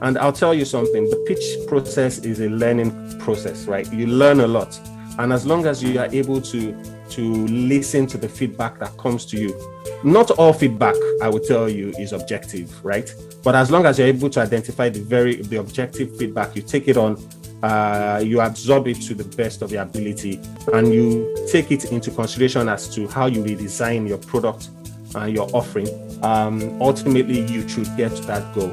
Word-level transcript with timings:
And 0.00 0.16
I'll 0.18 0.32
tell 0.32 0.54
you 0.54 0.64
something 0.64 1.04
the 1.10 1.24
pitch 1.26 1.66
process 1.66 2.18
is 2.18 2.40
a 2.40 2.48
learning 2.48 3.18
process, 3.18 3.66
right? 3.66 3.90
You 3.92 4.06
learn 4.06 4.40
a 4.40 4.46
lot. 4.46 4.78
And 5.18 5.32
as 5.32 5.44
long 5.44 5.66
as 5.66 5.82
you 5.82 5.98
are 5.98 6.06
able 6.12 6.40
to, 6.40 6.80
to 7.10 7.46
listen 7.46 8.06
to 8.06 8.18
the 8.18 8.28
feedback 8.28 8.78
that 8.78 8.96
comes 8.96 9.26
to 9.26 9.36
you, 9.36 9.58
not 10.04 10.30
all 10.32 10.52
feedback, 10.52 10.94
I 11.20 11.28
will 11.28 11.40
tell 11.40 11.68
you, 11.68 11.92
is 11.98 12.12
objective, 12.12 12.84
right? 12.84 13.12
But 13.42 13.56
as 13.56 13.70
long 13.70 13.84
as 13.86 13.98
you're 13.98 14.06
able 14.06 14.30
to 14.30 14.40
identify 14.40 14.88
the 14.88 15.00
very 15.00 15.42
the 15.42 15.56
objective 15.56 16.16
feedback, 16.16 16.54
you 16.54 16.62
take 16.62 16.86
it 16.86 16.96
on, 16.96 17.16
uh, 17.64 18.22
you 18.24 18.40
absorb 18.40 18.86
it 18.86 19.00
to 19.02 19.14
the 19.14 19.24
best 19.36 19.62
of 19.62 19.72
your 19.72 19.82
ability, 19.82 20.40
and 20.72 20.94
you 20.94 21.34
take 21.50 21.72
it 21.72 21.90
into 21.90 22.12
consideration 22.12 22.68
as 22.68 22.88
to 22.94 23.08
how 23.08 23.26
you 23.26 23.42
redesign 23.42 24.08
your 24.08 24.18
product 24.18 24.68
and 25.16 25.34
your 25.34 25.48
offering. 25.52 25.88
Um, 26.22 26.80
ultimately, 26.80 27.40
you 27.40 27.68
should 27.68 27.88
get 27.96 28.14
to 28.14 28.22
that 28.26 28.54
goal. 28.54 28.72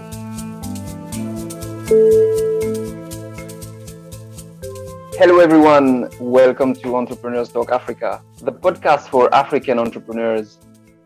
Hello, 5.17 5.37
everyone. 5.39 6.09
Welcome 6.19 6.73
to 6.77 6.95
Entrepreneurs 6.95 7.49
Talk 7.49 7.71
Africa, 7.71 8.23
the 8.41 8.51
podcast 8.51 9.07
for 9.09 9.31
African 9.33 9.77
entrepreneurs. 9.77 10.57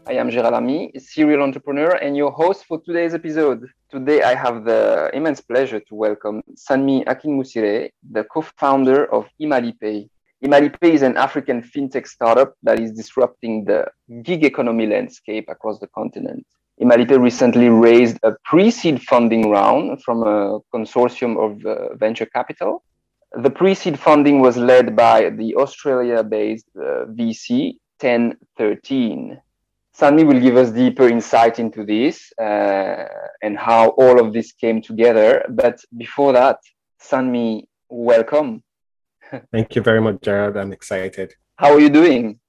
I 0.08 0.14
am 0.14 0.30
Gérald 0.30 0.54
Ami, 0.54 0.94
serial 0.98 1.42
entrepreneur, 1.42 1.96
and 1.96 2.16
your 2.16 2.32
host 2.32 2.64
for 2.64 2.80
today's 2.80 3.14
episode. 3.14 3.68
Today, 3.92 4.22
I 4.22 4.36
have 4.36 4.64
the 4.64 5.10
immense 5.14 5.42
pleasure 5.42 5.82
to 5.82 5.96
welcome 5.96 6.42
Sanmi 6.56 7.04
Akinmusire, 7.04 7.90
the 8.10 8.24
co 8.24 8.42
founder 8.42 9.14
of 9.14 9.28
Imalipay. 9.42 10.10
Imalipay 10.46 10.94
is 10.94 11.02
an 11.02 11.18
African 11.18 11.62
fintech 11.62 12.08
startup 12.08 12.54
that 12.64 12.80
is 12.80 12.94
disrupting 12.94 13.66
the 13.66 13.86
gig 14.24 14.46
economy 14.46 14.88
landscape 14.88 15.50
across 15.50 15.80
the 15.80 15.88
continent. 15.88 16.46
Imalipay 16.82 17.20
recently 17.22 17.68
raised 17.68 18.18
a 18.24 18.34
pre-seed 18.46 19.02
funding 19.02 19.50
round 19.50 20.02
from 20.02 20.24
a 20.24 20.60
consortium 20.74 21.38
of 21.38 21.66
uh, 21.66 21.96
venture 21.96 22.26
capital. 22.26 22.84
The 23.34 23.50
pre-seed 23.50 24.00
funding 24.00 24.40
was 24.40 24.56
led 24.56 24.96
by 24.96 25.30
the 25.30 25.56
Australia-based 25.56 26.70
uh, 26.78 27.06
VC 27.18 27.76
Ten13. 28.02 29.40
Sanmi 30.00 30.26
will 30.26 30.40
give 30.40 30.56
us 30.56 30.72
deeper 30.72 31.10
insight 31.10 31.60
into 31.60 31.84
this 31.84 32.32
uh, 32.42 33.04
and 33.42 33.58
how 33.58 33.90
all 33.90 34.18
of 34.18 34.32
this 34.32 34.54
came 34.54 34.82
together. 34.82 35.46
But 35.50 35.80
before 35.98 36.32
that, 36.32 36.60
Sanmi, 37.02 37.64
welcome. 37.90 38.64
Thank 39.52 39.76
you 39.76 39.82
very 39.82 40.00
much, 40.00 40.22
Gerard. 40.22 40.56
I'm 40.56 40.72
excited. 40.72 41.34
How 41.58 41.74
are 41.74 41.80
you 41.82 41.90
doing? 41.90 42.40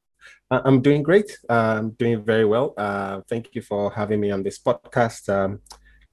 I'm 0.50 0.80
doing 0.82 1.02
great. 1.02 1.30
Uh, 1.48 1.78
I'm 1.78 1.90
doing 1.90 2.24
very 2.24 2.44
well. 2.44 2.74
Uh, 2.76 3.20
thank 3.28 3.54
you 3.54 3.62
for 3.62 3.92
having 3.92 4.20
me 4.20 4.30
on 4.32 4.42
this 4.42 4.58
podcast. 4.58 5.28
Um, 5.28 5.60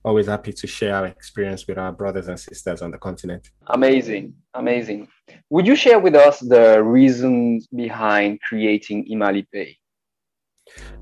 always 0.04 0.28
happy 0.28 0.54
to 0.54 0.68
share 0.68 0.96
our 0.96 1.08
experience 1.08 1.68
with 1.68 1.78
our 1.78 1.92
brothers 1.92 2.28
and 2.28 2.40
sisters 2.40 2.82
on 2.82 2.92
the 2.92 2.98
continent. 2.98 3.50
Amazing, 3.68 4.36
amazing. 4.54 5.08
Would 5.50 5.68
you 5.68 5.76
share 5.76 6.00
with 6.00 6.16
us 6.16 6.40
the 6.40 6.82
reasons 6.84 7.68
behind 7.68 8.40
creating 8.42 9.08
Imalipay? 9.12 9.76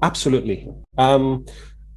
Absolutely. 0.02 0.70
Um, 0.98 1.46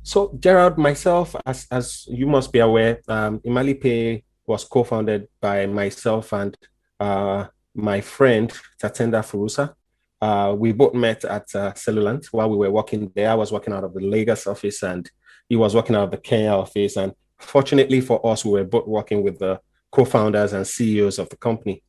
so, 0.02 0.36
Gerard, 0.40 0.78
myself, 0.78 1.36
as, 1.46 1.66
as 1.70 2.06
you 2.08 2.26
must 2.26 2.52
be 2.52 2.58
aware, 2.58 3.00
um, 3.08 3.40
Imalipay 3.40 4.24
was 4.46 4.64
co-founded 4.64 5.28
by 5.40 5.66
myself 5.66 6.32
and 6.32 6.56
uh, 6.98 7.46
my 7.74 8.00
friend 8.00 8.52
Tatenda 8.82 9.22
Furusa. 9.22 9.74
Uh, 10.20 10.54
we 10.56 10.72
both 10.72 10.94
met 10.94 11.24
at 11.24 11.44
uh, 11.54 11.72
Cellulant 11.72 12.26
while 12.26 12.50
we 12.50 12.56
were 12.56 12.70
working 12.70 13.10
there. 13.14 13.30
I 13.30 13.34
was 13.34 13.52
working 13.52 13.72
out 13.72 13.84
of 13.84 13.94
the 13.94 14.00
Lagos 14.00 14.46
office 14.46 14.82
and 14.82 15.08
he 15.48 15.56
was 15.56 15.74
working 15.74 15.96
out 15.96 16.04
of 16.04 16.10
the 16.10 16.18
Kenya 16.18 16.50
office. 16.50 16.96
And 16.96 17.12
fortunately 17.38 18.00
for 18.00 18.24
us, 18.26 18.44
we 18.44 18.52
were 18.52 18.64
both 18.64 18.86
working 18.86 19.22
with 19.22 19.38
the 19.38 19.60
co-founders 19.90 20.52
and 20.52 20.66
CEOs 20.66 21.18
of 21.18 21.28
the 21.28 21.36
company. 21.36 21.82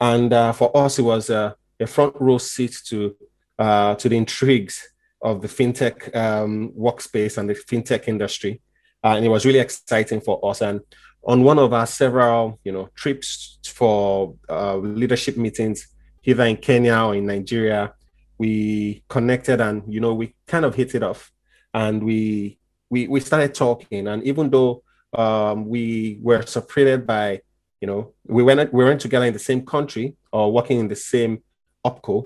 And 0.00 0.32
uh, 0.32 0.52
for 0.52 0.74
us, 0.76 0.98
it 0.98 1.02
was 1.02 1.30
a 1.30 1.56
front 1.86 2.14
row 2.20 2.38
seat 2.38 2.76
to 2.86 3.16
uh, 3.58 3.94
to 3.96 4.08
the 4.08 4.16
intrigues 4.16 4.88
of 5.22 5.42
the 5.42 5.48
fintech 5.48 6.14
um, 6.16 6.72
workspace 6.72 7.36
and 7.36 7.50
the 7.50 7.54
fintech 7.54 8.08
industry, 8.08 8.60
uh, 9.04 9.08
and 9.08 9.24
it 9.24 9.28
was 9.28 9.44
really 9.44 9.58
exciting 9.58 10.20
for 10.20 10.40
us. 10.48 10.62
And 10.62 10.80
on 11.24 11.42
one 11.42 11.58
of 11.58 11.74
our 11.74 11.86
several, 11.86 12.58
you 12.64 12.72
know, 12.72 12.88
trips 12.94 13.58
for 13.66 14.34
uh, 14.48 14.76
leadership 14.76 15.36
meetings, 15.36 15.88
either 16.24 16.44
in 16.44 16.56
Kenya 16.56 16.98
or 17.04 17.14
in 17.14 17.26
Nigeria, 17.26 17.94
we 18.38 19.04
connected 19.08 19.60
and 19.60 19.82
you 19.92 20.00
know 20.00 20.14
we 20.14 20.34
kind 20.46 20.64
of 20.64 20.74
hit 20.74 20.94
it 20.94 21.02
off, 21.02 21.32
and 21.74 22.02
we 22.02 22.58
we 22.88 23.06
we 23.08 23.20
started 23.20 23.54
talking. 23.54 24.08
And 24.08 24.22
even 24.24 24.50
though 24.50 24.82
um, 25.12 25.66
we 25.68 26.18
were 26.22 26.42
separated 26.42 27.06
by, 27.06 27.40
you 27.80 27.86
know, 27.86 28.12
we 28.26 28.42
went 28.42 28.72
we 28.72 28.84
weren't 28.84 29.00
together 29.00 29.26
in 29.26 29.32
the 29.32 29.38
same 29.38 29.64
country 29.64 30.16
or 30.32 30.52
working 30.52 30.78
in 30.78 30.88
the 30.88 30.96
same 30.96 31.42
opco, 31.84 32.24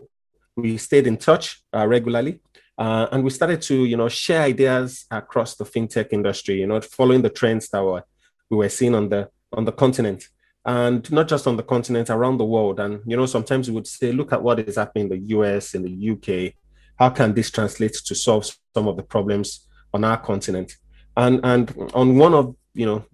we 0.56 0.76
stayed 0.76 1.06
in 1.06 1.16
touch 1.16 1.62
uh, 1.75 1.87
regularly. 1.87 2.41
Uh, 2.76 3.06
and 3.12 3.22
we 3.22 3.31
started 3.31 3.62
to, 3.62 3.84
you 3.84 3.97
know, 3.97 4.09
share 4.09 4.43
ideas 4.43 5.06
across 5.09 5.55
the 5.55 5.65
fintech 5.65 6.09
industry, 6.11 6.56
you 6.56 6.66
know, 6.66 6.81
following 6.81 7.22
the 7.22 7.31
trends 7.31 7.69
that 7.69 7.81
were, 7.82 8.03
we 8.50 8.56
were 8.56 8.69
seeing 8.69 8.97
on 8.97 9.09
the 9.09 9.28
on 9.53 9.65
the 9.65 9.72
continent 9.72 10.28
and 10.66 11.10
not 11.12 11.28
just 11.28 11.47
on 11.47 11.56
the 11.56 11.62
continent 11.62 12.10
around 12.10 12.38
the 12.38 12.44
world. 12.44 12.80
And 12.80 13.00
you 13.06 13.16
know 13.16 13.26
sometimes 13.26 13.69
we 13.69 13.75
would 13.75 13.86
say 13.86 14.12
look 14.12 14.32
at 14.32 14.42
what 14.42 14.60
is 14.60 14.76
happening 14.76 15.10
in 15.10 15.20
the 15.20 15.34
us 15.34 15.75
in 15.75 15.82
the 15.82 16.10
uk 16.10 16.54
how 16.97 17.10
can 17.10 17.34
this 17.34 17.50
translate 17.50 17.94
to 17.94 18.14
solve 18.14 18.47
some 18.75 18.88
of 18.88 18.97
the 18.97 19.02
problems 19.02 19.66
on 19.92 20.04
our 20.04 20.16
continent? 20.16 20.76
And 21.16 21.41
and 21.44 21.91
on 21.94 22.16
one 22.16 22.34
of 22.34 22.56
you 22.75 22.86
know 22.86 23.04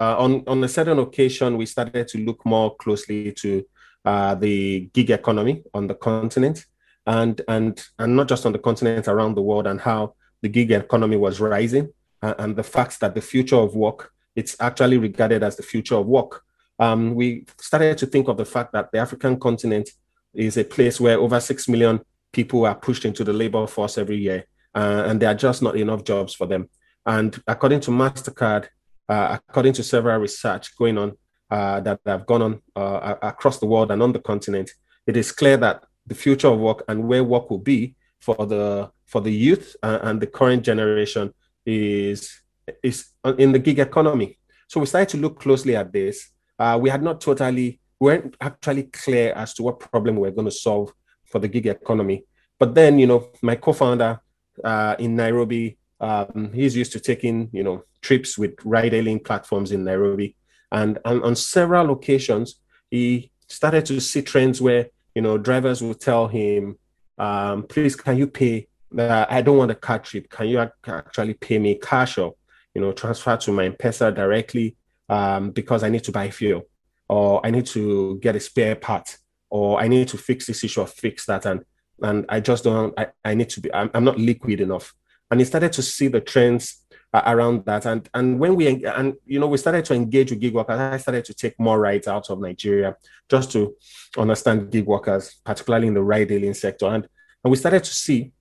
uh, 0.00 0.16
on 0.18 0.44
on 0.46 0.62
a 0.64 0.68
certain 0.68 0.98
occasion 0.98 1.56
we 1.56 1.66
started 1.66 2.08
to 2.08 2.18
look 2.18 2.44
more 2.44 2.76
closely 2.76 3.32
to 3.32 3.64
uh, 4.04 4.34
the 4.34 4.90
gig 4.92 5.10
economy 5.10 5.62
on 5.74 5.86
the 5.86 5.94
continent 5.94 6.66
and 7.06 7.40
and 7.48 7.82
and 7.98 8.16
not 8.16 8.28
just 8.28 8.44
on 8.44 8.52
the 8.52 8.58
continent 8.58 9.08
around 9.08 9.34
the 9.34 9.42
world 9.42 9.66
and 9.66 9.80
how 9.80 10.14
the 10.42 10.48
gig 10.48 10.70
economy 10.70 11.16
was 11.16 11.40
rising 11.40 11.88
uh, 12.22 12.34
and 12.38 12.54
the 12.54 12.62
fact 12.62 13.00
that 13.00 13.14
the 13.14 13.20
future 13.20 13.56
of 13.56 13.74
work 13.74 14.12
it's 14.36 14.54
actually 14.60 14.98
regarded 14.98 15.42
as 15.42 15.56
the 15.56 15.62
future 15.62 15.96
of 15.96 16.06
work 16.06 16.44
um, 16.78 17.14
we 17.14 17.44
started 17.60 17.98
to 17.98 18.06
think 18.06 18.28
of 18.28 18.36
the 18.36 18.44
fact 18.44 18.72
that 18.72 18.90
the 18.92 18.98
African 18.98 19.38
continent 19.38 19.90
is 20.34 20.56
a 20.56 20.64
place 20.64 21.00
where 21.00 21.18
over 21.18 21.40
6 21.40 21.68
million 21.68 22.00
people 22.32 22.66
are 22.66 22.74
pushed 22.74 23.04
into 23.04 23.24
the 23.24 23.32
labor 23.32 23.66
force 23.66 23.98
every 23.98 24.16
year, 24.16 24.44
uh, 24.74 25.04
and 25.06 25.20
there 25.20 25.30
are 25.30 25.34
just 25.34 25.62
not 25.62 25.76
enough 25.76 26.04
jobs 26.04 26.34
for 26.34 26.46
them. 26.46 26.68
And 27.06 27.40
according 27.46 27.80
to 27.80 27.90
MasterCard, 27.90 28.66
uh, 29.08 29.38
according 29.48 29.72
to 29.74 29.82
several 29.82 30.18
research 30.20 30.76
going 30.76 30.98
on 30.98 31.16
uh, 31.50 31.80
that 31.80 32.00
have 32.04 32.26
gone 32.26 32.42
on 32.42 32.62
uh, 32.76 33.14
across 33.22 33.58
the 33.58 33.66
world 33.66 33.90
and 33.90 34.02
on 34.02 34.12
the 34.12 34.20
continent, 34.20 34.70
it 35.06 35.16
is 35.16 35.32
clear 35.32 35.56
that 35.56 35.84
the 36.06 36.14
future 36.14 36.48
of 36.48 36.58
work 36.58 36.84
and 36.88 37.08
where 37.08 37.24
work 37.24 37.50
will 37.50 37.58
be 37.58 37.94
for 38.20 38.46
the 38.46 38.90
for 39.06 39.20
the 39.22 39.32
youth 39.32 39.74
uh, 39.82 39.98
and 40.02 40.20
the 40.20 40.26
current 40.26 40.62
generation 40.62 41.32
is 41.64 42.42
is 42.82 43.08
in 43.38 43.52
the 43.52 43.58
gig 43.58 43.78
economy. 43.78 44.38
So 44.68 44.80
we 44.80 44.86
started 44.86 45.08
to 45.10 45.16
look 45.16 45.40
closely 45.40 45.74
at 45.74 45.92
this 45.92 46.30
uh, 46.58 46.78
we 46.80 46.90
had 46.90 47.02
not 47.02 47.20
totally, 47.20 47.80
we 48.00 48.04
weren't 48.06 48.36
actually 48.40 48.84
clear 48.84 49.32
as 49.32 49.54
to 49.54 49.62
what 49.62 49.80
problem 49.80 50.16
we 50.16 50.22
were 50.22 50.34
going 50.34 50.44
to 50.44 50.50
solve 50.50 50.92
for 51.30 51.38
the 51.38 51.48
gig 51.48 51.66
economy. 51.66 52.24
But 52.58 52.74
then, 52.74 52.98
you 52.98 53.06
know, 53.06 53.30
my 53.42 53.56
co-founder 53.56 54.20
uh, 54.64 54.96
in 54.98 55.14
Nairobi, 55.14 55.78
um, 56.00 56.50
he's 56.52 56.76
used 56.76 56.92
to 56.92 57.00
taking, 57.00 57.50
you 57.52 57.62
know, 57.62 57.84
trips 58.02 58.38
with 58.38 58.54
ride-hailing 58.64 59.20
platforms 59.20 59.72
in 59.72 59.84
Nairobi, 59.84 60.36
and, 60.70 60.98
and 61.04 61.22
on 61.22 61.34
several 61.34 61.90
occasions, 61.90 62.60
he 62.90 63.30
started 63.48 63.86
to 63.86 64.00
see 64.00 64.22
trends 64.22 64.60
where, 64.60 64.88
you 65.14 65.22
know, 65.22 65.38
drivers 65.38 65.82
would 65.82 66.00
tell 66.00 66.28
him, 66.28 66.78
um, 67.18 67.64
"Please, 67.64 67.96
can 67.96 68.16
you 68.16 68.26
pay? 68.26 68.68
Uh, 68.96 69.26
I 69.28 69.42
don't 69.42 69.58
want 69.58 69.70
a 69.70 69.74
car 69.74 69.98
trip. 69.98 70.30
Can 70.30 70.48
you 70.48 70.58
actually 70.86 71.34
pay 71.34 71.58
me 71.58 71.74
cash 71.74 72.18
or, 72.18 72.34
you 72.74 72.80
know, 72.80 72.92
transfer 72.92 73.36
to 73.36 73.52
my 73.52 73.64
M-Pesa 73.66 74.14
directly?" 74.14 74.76
Um, 75.08 75.50
because 75.50 75.82
I 75.82 75.88
need 75.88 76.04
to 76.04 76.12
buy 76.12 76.30
fuel 76.30 76.62
or 77.08 77.44
I 77.44 77.50
need 77.50 77.66
to 77.66 78.18
get 78.20 78.36
a 78.36 78.40
spare 78.40 78.76
part 78.76 79.16
or 79.50 79.80
I 79.80 79.88
need 79.88 80.08
to 80.08 80.18
fix 80.18 80.46
this 80.46 80.62
issue 80.62 80.82
or 80.82 80.86
fix 80.86 81.26
that. 81.26 81.46
And, 81.46 81.64
and 82.02 82.26
I 82.28 82.40
just 82.40 82.64
don't, 82.64 82.92
I, 82.98 83.08
I 83.24 83.34
need 83.34 83.48
to 83.50 83.60
be, 83.60 83.72
I'm, 83.72 83.90
I'm 83.94 84.04
not 84.04 84.18
liquid 84.18 84.60
enough. 84.60 84.94
And 85.30 85.40
he 85.40 85.46
started 85.46 85.72
to 85.74 85.82
see 85.82 86.08
the 86.08 86.20
trends 86.20 86.84
uh, 87.12 87.22
around 87.26 87.64
that. 87.66 87.86
And, 87.86 88.08
and 88.14 88.38
when 88.38 88.54
we, 88.54 88.84
and, 88.84 89.14
you 89.24 89.40
know, 89.40 89.46
we 89.46 89.58
started 89.58 89.84
to 89.86 89.94
engage 89.94 90.30
with 90.30 90.40
gig 90.40 90.54
workers, 90.54 90.78
I 90.78 90.98
started 90.98 91.24
to 91.26 91.34
take 91.34 91.58
more 91.58 91.80
rides 91.80 92.08
out 92.08 92.30
of 92.30 92.40
Nigeria 92.40 92.96
just 93.28 93.52
to 93.52 93.74
understand 94.16 94.70
gig 94.70 94.86
workers, 94.86 95.36
particularly 95.44 95.88
in 95.88 95.94
the 95.94 96.02
ride 96.02 96.30
hailing 96.30 96.54
sector. 96.54 96.86
And, 96.86 97.08
and 97.42 97.50
we 97.50 97.56
started 97.56 97.84
to 97.84 97.94
see 97.94 98.32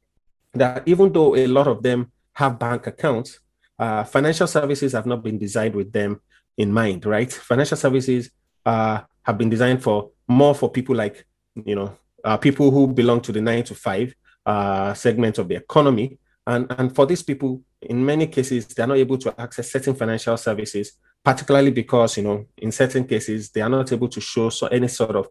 that 0.53 0.83
even 0.85 1.11
though 1.11 1.35
a 1.35 1.47
lot 1.47 1.67
of 1.67 1.83
them 1.83 2.11
have 2.33 2.59
bank 2.59 2.87
accounts, 2.87 3.39
uh, 3.79 4.03
financial 4.03 4.47
services 4.47 4.93
have 4.93 5.05
not 5.05 5.23
been 5.23 5.37
designed 5.37 5.75
with 5.75 5.91
them 5.91 6.19
in 6.57 6.71
mind, 6.71 7.05
right? 7.05 7.31
Financial 7.31 7.77
services 7.77 8.29
uh, 8.65 9.01
have 9.23 9.37
been 9.37 9.49
designed 9.49 9.83
for 9.83 10.11
more 10.27 10.53
for 10.55 10.69
people 10.69 10.95
like, 10.95 11.25
you 11.65 11.75
know, 11.75 11.97
uh, 12.23 12.37
people 12.37 12.71
who 12.71 12.87
belong 12.87 13.21
to 13.21 13.31
the 13.31 13.41
nine 13.41 13.63
to 13.63 13.75
five 13.75 14.13
uh, 14.45 14.93
segment 14.93 15.37
of 15.37 15.47
the 15.47 15.55
economy. 15.55 16.17
And, 16.45 16.65
and 16.77 16.95
for 16.95 17.05
these 17.05 17.23
people, 17.23 17.61
in 17.81 18.05
many 18.05 18.27
cases, 18.27 18.67
they're 18.67 18.87
not 18.87 18.97
able 18.97 19.17
to 19.19 19.39
access 19.39 19.71
certain 19.71 19.93
financial 19.93 20.35
services, 20.37 20.93
particularly 21.23 21.71
because 21.71 22.17
you 22.17 22.23
know 22.23 22.45
in 22.57 22.71
certain 22.71 23.05
cases 23.05 23.49
they 23.51 23.61
are 23.61 23.69
not 23.69 23.91
able 23.91 24.07
to 24.09 24.21
show 24.21 24.49
so 24.49 24.67
any 24.67 24.87
sort 24.87 25.15
of 25.15 25.27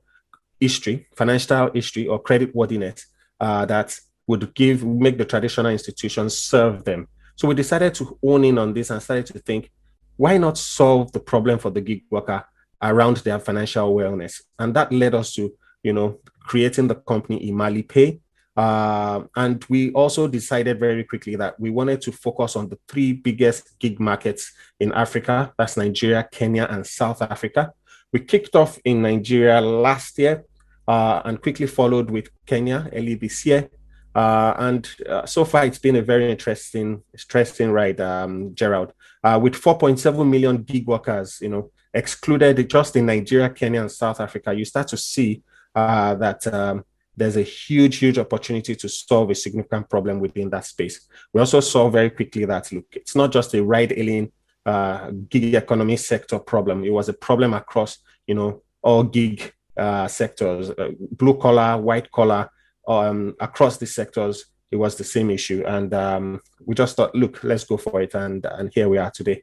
history, 0.60 1.06
financial 1.16 1.70
history 1.72 2.06
or 2.06 2.20
credit 2.20 2.54
worthiness 2.54 3.06
uh, 3.40 3.64
that 3.66 3.98
would 4.26 4.54
give 4.54 4.84
make 4.84 5.18
the 5.18 5.24
traditional 5.24 5.72
institutions 5.72 6.38
serve 6.38 6.84
them. 6.84 7.08
So 7.36 7.48
we 7.48 7.54
decided 7.54 7.94
to 7.94 8.18
own 8.22 8.44
in 8.44 8.58
on 8.58 8.72
this 8.72 8.90
and 8.90 9.02
started 9.02 9.26
to 9.26 9.38
think, 9.38 9.70
why 10.16 10.38
not 10.38 10.58
solve 10.58 11.12
the 11.12 11.20
problem 11.20 11.58
for 11.58 11.70
the 11.70 11.80
gig 11.80 12.02
worker 12.10 12.44
around 12.82 13.18
their 13.18 13.38
financial 13.38 13.94
wellness? 13.94 14.40
And 14.58 14.74
that 14.74 14.92
led 14.92 15.14
us 15.14 15.34
to, 15.34 15.52
you 15.82 15.92
know, 15.92 16.18
creating 16.40 16.88
the 16.88 16.94
company 16.94 17.50
Imali 17.50 17.86
Pay. 17.86 18.20
Uh, 18.56 19.24
and 19.36 19.62
we 19.68 19.92
also 19.92 20.26
decided 20.26 20.80
very 20.80 21.04
quickly 21.04 21.36
that 21.36 21.60
we 21.60 21.68
wanted 21.68 22.00
to 22.00 22.12
focus 22.12 22.56
on 22.56 22.68
the 22.70 22.78
three 22.88 23.12
biggest 23.12 23.78
gig 23.78 24.00
markets 24.00 24.52
in 24.80 24.92
Africa. 24.92 25.52
That's 25.58 25.76
Nigeria, 25.76 26.26
Kenya, 26.30 26.66
and 26.70 26.86
South 26.86 27.20
Africa. 27.20 27.72
We 28.12 28.20
kicked 28.20 28.56
off 28.56 28.78
in 28.84 29.02
Nigeria 29.02 29.60
last 29.60 30.18
year 30.18 30.44
uh, 30.88 31.20
and 31.24 31.42
quickly 31.42 31.66
followed 31.66 32.10
with 32.10 32.30
Kenya 32.46 32.88
early 32.94 33.14
this 33.14 33.44
year. 33.44 33.68
Uh, 34.16 34.54
and 34.60 34.88
uh, 35.10 35.26
so 35.26 35.44
far, 35.44 35.66
it's 35.66 35.78
been 35.78 35.96
a 35.96 36.02
very 36.02 36.30
interesting, 36.30 37.02
interesting 37.12 37.70
ride, 37.70 38.00
um, 38.00 38.54
Gerald. 38.54 38.94
Uh, 39.22 39.38
with 39.42 39.52
4.7 39.52 40.26
million 40.26 40.62
gig 40.62 40.86
workers, 40.86 41.38
you 41.42 41.50
know, 41.50 41.70
excluded 41.92 42.70
just 42.70 42.96
in 42.96 43.04
Nigeria, 43.04 43.50
Kenya, 43.50 43.82
and 43.82 43.92
South 43.92 44.18
Africa, 44.18 44.54
you 44.54 44.64
start 44.64 44.88
to 44.88 44.96
see 44.96 45.42
uh, 45.74 46.14
that 46.14 46.46
um, 46.46 46.82
there's 47.14 47.36
a 47.36 47.42
huge, 47.42 47.98
huge 47.98 48.16
opportunity 48.16 48.74
to 48.74 48.88
solve 48.88 49.28
a 49.28 49.34
significant 49.34 49.90
problem 49.90 50.18
within 50.18 50.48
that 50.48 50.64
space. 50.64 51.06
We 51.34 51.40
also 51.40 51.60
saw 51.60 51.90
very 51.90 52.08
quickly 52.08 52.46
that 52.46 52.72
look, 52.72 52.86
it's 52.92 53.16
not 53.16 53.32
just 53.32 53.52
a 53.52 53.62
ride-hailing 53.62 54.32
uh, 54.64 55.10
gig 55.28 55.54
economy 55.54 55.98
sector 55.98 56.38
problem. 56.38 56.84
It 56.84 56.90
was 56.90 57.10
a 57.10 57.12
problem 57.12 57.52
across, 57.52 57.98
you 58.26 58.34
know, 58.34 58.62
all 58.80 59.02
gig 59.02 59.52
uh, 59.76 60.08
sectors, 60.08 60.70
blue 61.12 61.36
collar, 61.36 61.76
white 61.76 62.10
collar, 62.10 62.48
um, 62.86 63.34
across 63.40 63.76
the 63.78 63.86
sectors. 63.86 64.46
It 64.70 64.76
was 64.76 64.96
the 64.96 65.04
same 65.04 65.30
issue, 65.30 65.62
and 65.66 65.94
um, 65.94 66.40
we 66.64 66.74
just 66.74 66.96
thought, 66.96 67.14
look, 67.14 67.44
let's 67.44 67.64
go 67.64 67.76
for 67.76 68.00
it, 68.02 68.14
and 68.14 68.44
and 68.44 68.70
here 68.74 68.88
we 68.88 68.98
are 68.98 69.10
today. 69.10 69.42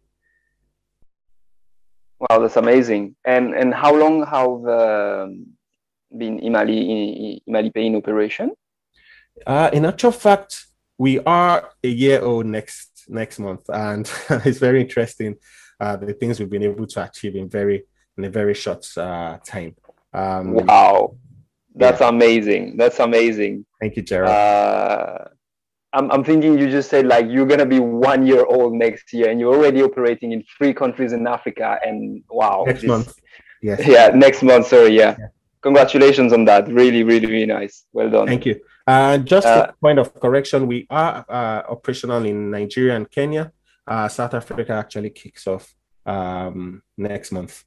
Wow, 2.20 2.40
that's 2.40 2.58
amazing! 2.58 3.16
And 3.26 3.54
and 3.54 3.74
how 3.74 3.96
long 3.96 4.26
have 4.26 4.68
um, 4.68 5.48
been 6.18 6.40
Imali 6.42 7.40
Imali 7.48 7.74
Pay 7.74 7.86
in 7.86 7.96
operation? 7.96 8.52
Uh, 9.48 9.70
in 9.74 9.86
actual 9.86 10.12
fact, 10.12 10.66
we 10.98 11.20
are 11.22 11.70
a 11.84 11.88
year 11.88 12.22
old 12.22 12.46
next 12.46 13.06
next 13.08 13.40
month, 13.40 13.70
and 13.70 14.12
it's 14.46 14.60
very 14.60 14.82
interesting 14.82 15.36
uh, 15.80 15.96
the 15.96 16.14
things 16.14 16.40
we've 16.40 16.50
been 16.50 16.64
able 16.64 16.88
to 16.88 17.04
achieve 17.04 17.36
in 17.36 17.50
very 17.50 17.84
in 18.18 18.26
a 18.26 18.30
very 18.30 18.54
short 18.54 18.86
uh, 18.98 19.38
time. 19.46 19.76
Um, 20.14 20.54
wow, 20.54 21.16
that's 21.76 22.02
yeah. 22.02 22.10
amazing. 22.10 22.78
That's 22.78 23.00
amazing. 23.00 23.66
Thank 23.80 23.96
you, 23.96 24.04
Jared. 24.04 24.30
Uh, 24.30 25.26
I'm, 25.94 26.12
I'm 26.12 26.24
thinking 26.24 26.58
you 26.58 26.70
just 26.70 26.90
said 26.90 27.06
like 27.06 27.28
you're 27.30 27.46
gonna 27.46 27.66
be 27.66 27.80
one 27.80 28.26
year 28.26 28.46
old 28.46 28.74
next 28.74 29.14
year, 29.14 29.30
and 29.30 29.40
you're 29.40 29.54
already 29.56 29.82
operating 29.82 30.32
in 30.32 30.44
three 30.58 30.74
countries 30.74 31.14
in 31.14 31.26
Africa. 31.28 31.80
And 31.86 32.24
wow, 32.30 32.64
next 32.66 32.82
this, 32.82 32.88
month. 32.88 33.14
Yes. 33.62 33.82
Yeah, 33.88 34.10
next 34.10 34.44
month. 34.44 34.68
Sorry. 34.68 34.96
Yeah. 34.98 35.16
yeah. 35.18 35.28
Congratulations 35.62 36.34
on 36.34 36.46
that. 36.46 36.68
Really, 36.68 37.04
really, 37.04 37.28
really 37.28 37.46
nice. 37.46 37.86
Well 37.94 38.10
done. 38.10 38.28
Thank 38.28 38.46
you. 38.46 38.60
Uh, 38.86 39.18
just 39.20 39.48
uh, 39.48 39.68
a 39.70 39.74
point 39.74 40.00
of 40.00 40.14
correction: 40.20 40.68
we 40.68 40.86
are 40.90 41.26
uh, 41.30 41.62
operational 41.70 42.26
in 42.26 42.52
Nigeria 42.52 42.96
and 42.96 43.10
Kenya. 43.10 43.54
Uh, 43.88 44.08
South 44.08 44.34
Africa 44.34 44.74
actually 44.74 45.12
kicks 45.12 45.48
off 45.48 45.74
um, 46.06 46.82
next 46.98 47.32
month. 47.32 47.64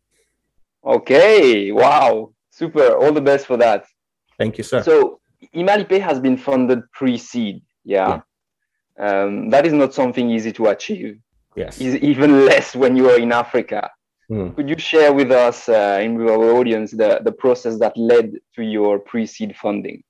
Okay. 0.85 1.73
Wow. 1.73 2.33
Super. 2.51 2.95
All 2.95 3.13
the 3.13 3.21
best 3.21 3.47
for 3.47 3.57
that. 3.57 3.87
Thank 4.39 4.59
you, 4.59 4.65
sir. 4.65 4.83
So 4.83 5.21
Imali 5.55 5.89
Pay 5.89 5.99
has 5.99 6.21
been 6.21 6.37
funded 6.37 6.81
pre-seed. 6.93 7.63
Yeah. 7.85 8.21
yeah. 8.99 9.23
Um, 9.23 9.51
that 9.51 9.67
is 9.67 9.73
not 9.73 9.95
something 9.95 10.31
easy 10.31 10.53
to 10.53 10.67
achieve. 10.69 11.19
Yes. 11.55 11.81
Is 11.81 11.97
even 11.97 12.47
less 12.47 12.77
when 12.77 12.97
you 12.97 13.09
are 13.11 13.19
in 13.19 13.33
Africa. 13.33 13.91
Mm. 14.31 14.57
Could 14.57 14.69
you 14.69 14.79
share 14.79 15.13
with 15.13 15.31
us 15.31 15.69
uh, 15.69 15.99
and 16.01 16.19
with 16.19 16.29
our 16.29 16.51
audience 16.53 16.91
the, 16.91 17.21
the 17.25 17.33
process 17.33 17.79
that 17.79 17.97
led 17.97 18.33
to 18.57 18.63
your 18.63 18.99
pre-seed 18.99 19.57
funding? 19.57 20.03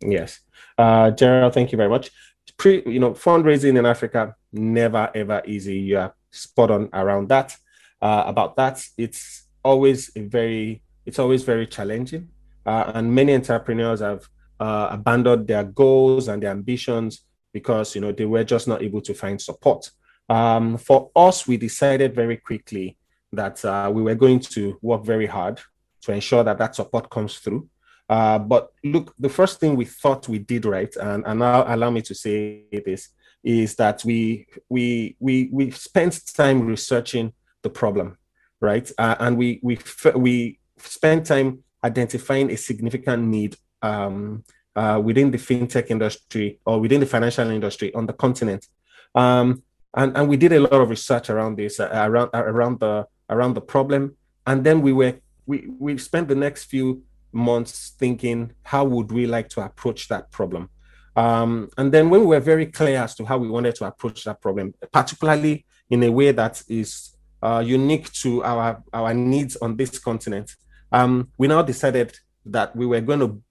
Yes. 0.00 0.40
Uh, 0.76 1.10
Gerald, 1.10 1.54
thank 1.54 1.72
you 1.72 1.76
very 1.76 1.88
much. 1.88 2.10
Pre, 2.56 2.82
you 2.84 2.98
know, 2.98 3.12
fundraising 3.12 3.78
in 3.78 3.86
Africa, 3.86 4.34
never 4.52 5.10
ever 5.14 5.40
easy. 5.46 5.78
You 5.78 5.98
are 5.98 6.14
spot 6.30 6.70
on 6.70 6.88
around 6.92 7.28
that. 7.28 7.56
Uh, 8.02 8.24
about 8.26 8.56
that, 8.56 8.82
it's 8.98 9.44
always 9.62 10.10
a 10.16 10.22
very, 10.22 10.82
it's 11.06 11.18
always 11.18 11.44
very 11.44 11.66
challenging. 11.66 12.28
Uh, 12.64 12.92
and 12.94 13.14
many 13.14 13.34
entrepreneurs 13.34 14.00
have 14.00 14.28
uh, 14.58 14.88
abandoned 14.90 15.46
their 15.46 15.64
goals 15.64 16.28
and 16.28 16.42
their 16.42 16.50
ambitions 16.50 17.22
because 17.52 17.94
you 17.94 18.00
know 18.00 18.12
they 18.12 18.26
were 18.26 18.44
just 18.44 18.68
not 18.68 18.82
able 18.82 19.00
to 19.00 19.14
find 19.14 19.40
support. 19.40 19.90
Um, 20.28 20.78
for 20.78 21.10
us, 21.16 21.48
we 21.48 21.56
decided 21.56 22.14
very 22.14 22.36
quickly 22.36 22.96
that 23.32 23.64
uh, 23.64 23.90
we 23.92 24.02
were 24.02 24.14
going 24.14 24.40
to 24.40 24.78
work 24.82 25.04
very 25.04 25.26
hard 25.26 25.60
to 26.02 26.12
ensure 26.12 26.44
that 26.44 26.58
that 26.58 26.74
support 26.74 27.10
comes 27.10 27.38
through. 27.38 27.68
Uh, 28.08 28.38
but 28.38 28.70
look, 28.82 29.14
the 29.18 29.28
first 29.28 29.60
thing 29.60 29.76
we 29.76 29.84
thought 29.84 30.28
we 30.28 30.38
did 30.38 30.64
right, 30.64 30.94
and, 30.96 31.24
and 31.26 31.38
now 31.38 31.64
allow 31.72 31.90
me 31.90 32.02
to 32.02 32.14
say 32.14 32.64
this, 32.84 33.10
is 33.42 33.76
that 33.76 34.04
we 34.04 34.46
we 34.68 35.16
we 35.18 35.48
we 35.52 35.70
spent 35.70 36.20
time 36.34 36.66
researching 36.66 37.32
the 37.62 37.70
problem, 37.70 38.18
right? 38.60 38.90
Uh, 38.98 39.16
and 39.20 39.36
we 39.36 39.60
we 39.62 39.78
we 40.14 40.58
spent 40.76 41.26
time 41.26 41.62
identifying 41.84 42.50
a 42.50 42.56
significant 42.56 43.22
need 43.24 43.56
um, 43.82 44.44
uh, 44.76 45.00
within 45.02 45.30
the 45.30 45.38
fintech 45.38 45.90
industry 45.90 46.58
or 46.64 46.80
within 46.80 47.00
the 47.00 47.06
financial 47.06 47.50
industry 47.50 47.92
on 47.94 48.06
the 48.06 48.12
continent. 48.12 48.66
Um, 49.14 49.62
and, 49.94 50.16
and 50.16 50.28
we 50.28 50.36
did 50.36 50.52
a 50.52 50.60
lot 50.60 50.72
of 50.72 50.90
research 50.90 51.30
around 51.30 51.56
this, 51.56 51.80
uh, 51.80 51.90
around 51.92 52.30
around 52.32 52.80
the 52.80 53.06
around 53.28 53.54
the 53.54 53.60
problem, 53.60 54.16
and 54.46 54.64
then 54.64 54.82
we 54.82 54.92
were 54.92 55.14
we 55.46 55.68
we 55.78 55.98
spent 55.98 56.28
the 56.28 56.34
next 56.34 56.64
few 56.64 57.02
months 57.32 57.94
thinking 57.98 58.52
how 58.62 58.84
would 58.84 59.10
we 59.10 59.26
like 59.26 59.48
to 59.48 59.64
approach 59.64 60.08
that 60.08 60.30
problem. 60.30 60.68
Um, 61.16 61.68
and 61.76 61.90
then 61.92 62.08
when 62.08 62.20
we 62.20 62.26
were 62.26 62.40
very 62.40 62.66
clear 62.66 63.02
as 63.02 63.14
to 63.16 63.24
how 63.24 63.38
we 63.38 63.48
wanted 63.48 63.74
to 63.76 63.84
approach 63.84 64.24
that 64.24 64.40
problem, 64.40 64.74
particularly 64.92 65.66
in 65.90 66.02
a 66.04 66.10
way 66.10 66.30
that 66.30 66.62
is 66.68 67.16
uh, 67.42 67.62
unique 67.64 68.12
to 68.12 68.44
our 68.44 68.82
our 68.92 69.12
needs 69.12 69.56
on 69.56 69.76
this 69.76 69.98
continent, 69.98 70.54
um, 70.92 71.28
we 71.38 71.48
now 71.48 71.62
decided 71.62 72.18
that 72.46 72.74
we 72.74 72.86
were 72.86 73.00
going 73.00 73.20
to 73.20 73.42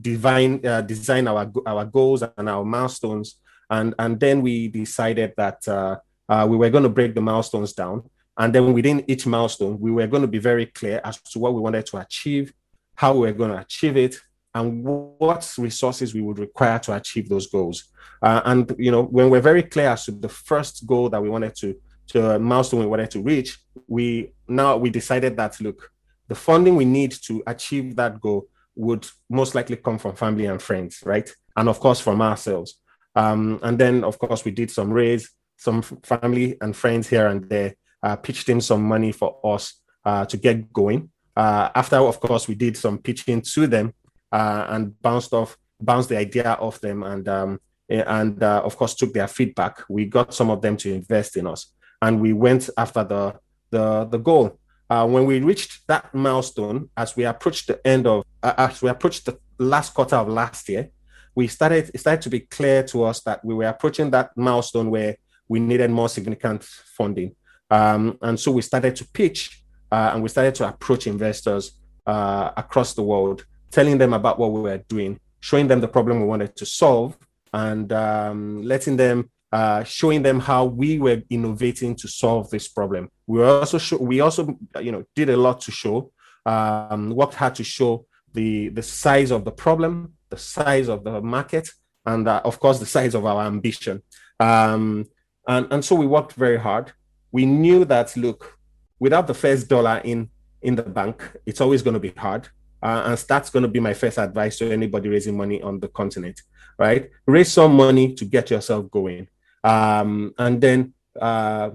divine, 0.00 0.64
uh, 0.66 0.80
design 0.80 1.28
our 1.28 1.50
our 1.66 1.84
goals 1.84 2.22
and 2.22 2.48
our 2.48 2.64
milestones, 2.64 3.40
and 3.70 3.94
and 3.98 4.20
then 4.20 4.42
we 4.42 4.68
decided 4.68 5.34
that 5.36 5.66
uh, 5.68 5.96
uh, 6.28 6.46
we 6.48 6.56
were 6.56 6.70
going 6.70 6.84
to 6.84 6.88
break 6.88 7.14
the 7.14 7.20
milestones 7.20 7.72
down, 7.72 8.08
and 8.36 8.54
then 8.54 8.72
within 8.72 9.04
each 9.08 9.26
milestone, 9.26 9.78
we 9.80 9.90
were 9.90 10.06
going 10.06 10.22
to 10.22 10.28
be 10.28 10.38
very 10.38 10.66
clear 10.66 11.00
as 11.04 11.20
to 11.22 11.38
what 11.38 11.54
we 11.54 11.60
wanted 11.60 11.86
to 11.86 11.98
achieve, 11.98 12.52
how 12.94 13.12
we 13.14 13.20
were 13.20 13.32
going 13.32 13.50
to 13.50 13.58
achieve 13.58 13.96
it, 13.96 14.16
and 14.54 14.84
what 14.84 15.54
resources 15.58 16.14
we 16.14 16.20
would 16.20 16.38
require 16.38 16.78
to 16.78 16.94
achieve 16.94 17.28
those 17.28 17.46
goals. 17.46 17.84
Uh, 18.22 18.40
and 18.44 18.74
you 18.78 18.90
know, 18.90 19.02
when 19.02 19.30
we're 19.30 19.40
very 19.40 19.62
clear 19.62 19.88
as 19.90 20.04
to 20.04 20.12
the 20.12 20.28
first 20.28 20.86
goal 20.86 21.08
that 21.08 21.22
we 21.22 21.28
wanted 21.28 21.54
to 21.56 21.74
to 22.08 22.38
milestone 22.38 22.80
we 22.80 22.86
wanted 22.86 23.10
to 23.10 23.20
reach, 23.20 23.58
we 23.86 24.32
now 24.46 24.76
we 24.76 24.90
decided 24.90 25.36
that 25.36 25.60
look, 25.60 25.90
the 26.28 26.34
funding 26.34 26.76
we 26.76 26.84
need 26.84 27.12
to 27.12 27.42
achieve 27.46 27.96
that 27.96 28.20
goal 28.20 28.46
would 28.76 29.06
most 29.28 29.54
likely 29.54 29.76
come 29.76 29.98
from 29.98 30.14
family 30.14 30.46
and 30.46 30.62
friends, 30.62 31.02
right? 31.04 31.28
And 31.56 31.68
of 31.68 31.80
course, 31.80 32.00
from 32.00 32.22
ourselves. 32.22 32.78
Um, 33.16 33.58
and 33.62 33.78
then, 33.78 34.04
of 34.04 34.18
course, 34.18 34.44
we 34.44 34.52
did 34.52 34.70
some 34.70 34.92
raise, 34.92 35.30
some 35.56 35.82
family 35.82 36.56
and 36.60 36.76
friends 36.76 37.08
here 37.08 37.26
and 37.26 37.48
there 37.48 37.74
uh, 38.02 38.16
pitched 38.16 38.48
in 38.48 38.60
some 38.60 38.82
money 38.82 39.10
for 39.10 39.40
us 39.44 39.74
uh, 40.04 40.24
to 40.26 40.36
get 40.36 40.72
going. 40.72 41.10
Uh, 41.36 41.70
after, 41.74 41.96
of 41.96 42.20
course, 42.20 42.46
we 42.46 42.54
did 42.54 42.76
some 42.76 42.98
pitching 42.98 43.40
to 43.42 43.66
them 43.66 43.92
uh, 44.30 44.66
and 44.68 45.00
bounced 45.02 45.32
off, 45.32 45.56
bounced 45.80 46.08
the 46.08 46.16
idea 46.16 46.56
off 46.60 46.80
them, 46.80 47.02
and 47.02 47.28
um, 47.28 47.60
and 47.88 48.42
uh, 48.42 48.60
of 48.64 48.76
course 48.76 48.94
took 48.94 49.12
their 49.12 49.28
feedback. 49.28 49.82
We 49.88 50.06
got 50.06 50.34
some 50.34 50.50
of 50.50 50.60
them 50.60 50.76
to 50.78 50.92
invest 50.92 51.36
in 51.36 51.46
us, 51.46 51.72
and 52.02 52.20
we 52.20 52.32
went 52.32 52.68
after 52.76 53.04
the 53.04 53.34
the 53.70 54.04
the 54.04 54.18
goal 54.18 54.58
uh, 54.90 55.06
when 55.06 55.26
we 55.26 55.40
reached 55.40 55.86
that 55.86 56.14
milestone, 56.14 56.88
as 56.96 57.16
we 57.16 57.24
approached 57.24 57.66
the 57.66 57.86
end 57.86 58.06
of, 58.06 58.24
uh, 58.42 58.54
as 58.56 58.82
we 58.82 58.88
approached 58.88 59.26
the 59.26 59.38
last 59.58 59.92
quarter 59.94 60.16
of 60.16 60.28
last 60.28 60.68
year, 60.68 60.90
we 61.34 61.46
started, 61.46 61.90
it 61.94 61.98
started 61.98 62.22
to 62.22 62.30
be 62.30 62.40
clear 62.40 62.82
to 62.82 63.04
us 63.04 63.20
that 63.22 63.44
we 63.44 63.54
were 63.54 63.66
approaching 63.66 64.10
that 64.10 64.30
milestone 64.36 64.90
where 64.90 65.16
we 65.48 65.60
needed 65.60 65.90
more 65.90 66.08
significant 66.08 66.64
funding. 66.64 67.34
Um, 67.70 68.18
and 68.22 68.40
so 68.40 68.50
we 68.50 68.62
started 68.62 68.96
to 68.96 69.08
pitch 69.08 69.62
uh, 69.92 70.10
and 70.12 70.22
we 70.22 70.28
started 70.28 70.54
to 70.56 70.68
approach 70.68 71.06
investors 71.06 71.72
uh, 72.06 72.50
across 72.56 72.94
the 72.94 73.02
world, 73.02 73.44
telling 73.70 73.98
them 73.98 74.14
about 74.14 74.38
what 74.38 74.52
we 74.52 74.60
were 74.60 74.78
doing, 74.88 75.20
showing 75.40 75.68
them 75.68 75.80
the 75.80 75.88
problem 75.88 76.20
we 76.20 76.26
wanted 76.26 76.56
to 76.56 76.66
solve, 76.66 77.16
and 77.52 77.92
um, 77.92 78.62
letting 78.62 78.96
them 78.96 79.30
uh, 79.52 79.82
showing 79.84 80.22
them 80.22 80.40
how 80.40 80.64
we 80.64 80.98
were 80.98 81.22
innovating 81.30 81.94
to 81.96 82.08
solve 82.08 82.50
this 82.50 82.68
problem. 82.68 83.08
We 83.26 83.42
also 83.42 83.78
show, 83.78 83.96
we 83.96 84.20
also 84.20 84.58
you 84.80 84.92
know 84.92 85.04
did 85.14 85.30
a 85.30 85.36
lot 85.36 85.60
to 85.62 85.70
show, 85.70 86.12
um, 86.44 87.10
worked 87.10 87.34
hard 87.34 87.54
to 87.56 87.64
show 87.64 88.06
the 88.34 88.68
the 88.68 88.82
size 88.82 89.30
of 89.30 89.44
the 89.44 89.52
problem, 89.52 90.14
the 90.28 90.36
size 90.36 90.88
of 90.88 91.04
the 91.04 91.20
market, 91.22 91.68
and 92.04 92.28
uh, 92.28 92.42
of 92.44 92.60
course 92.60 92.78
the 92.78 92.86
size 92.86 93.14
of 93.14 93.24
our 93.24 93.46
ambition. 93.46 94.02
Um, 94.38 95.06
and 95.46 95.66
and 95.70 95.84
so 95.84 95.94
we 95.96 96.06
worked 96.06 96.34
very 96.34 96.58
hard. 96.58 96.92
We 97.32 97.46
knew 97.46 97.84
that 97.86 98.16
look, 98.16 98.58
without 98.98 99.26
the 99.26 99.34
first 99.34 99.68
dollar 99.68 100.02
in 100.04 100.28
in 100.60 100.74
the 100.74 100.82
bank, 100.82 101.36
it's 101.46 101.60
always 101.60 101.82
going 101.82 101.94
to 101.94 102.00
be 102.00 102.10
hard. 102.10 102.48
Uh, 102.80 103.02
and 103.06 103.18
that's 103.28 103.50
going 103.50 103.64
to 103.64 103.68
be 103.68 103.80
my 103.80 103.92
first 103.92 104.18
advice 104.18 104.58
to 104.58 104.70
anybody 104.70 105.08
raising 105.08 105.36
money 105.36 105.60
on 105.62 105.80
the 105.80 105.88
continent, 105.88 106.40
right? 106.78 107.10
Raise 107.26 107.52
some 107.52 107.74
money 107.74 108.14
to 108.14 108.24
get 108.24 108.50
yourself 108.50 108.88
going 108.90 109.26
um, 109.64 110.32
and 110.38 110.60
then 110.60 110.94
uh, 111.20 111.70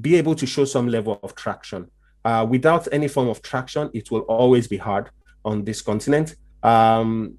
be 0.00 0.16
able 0.16 0.34
to 0.34 0.46
show 0.46 0.64
some 0.64 0.88
level 0.88 1.18
of 1.22 1.34
traction. 1.34 1.90
Uh, 2.24 2.46
without 2.48 2.86
any 2.92 3.08
form 3.08 3.28
of 3.28 3.42
traction, 3.42 3.90
it 3.94 4.10
will 4.10 4.20
always 4.22 4.68
be 4.68 4.76
hard 4.76 5.10
on 5.44 5.64
this 5.64 5.80
continent. 5.80 6.36
Um, 6.62 7.38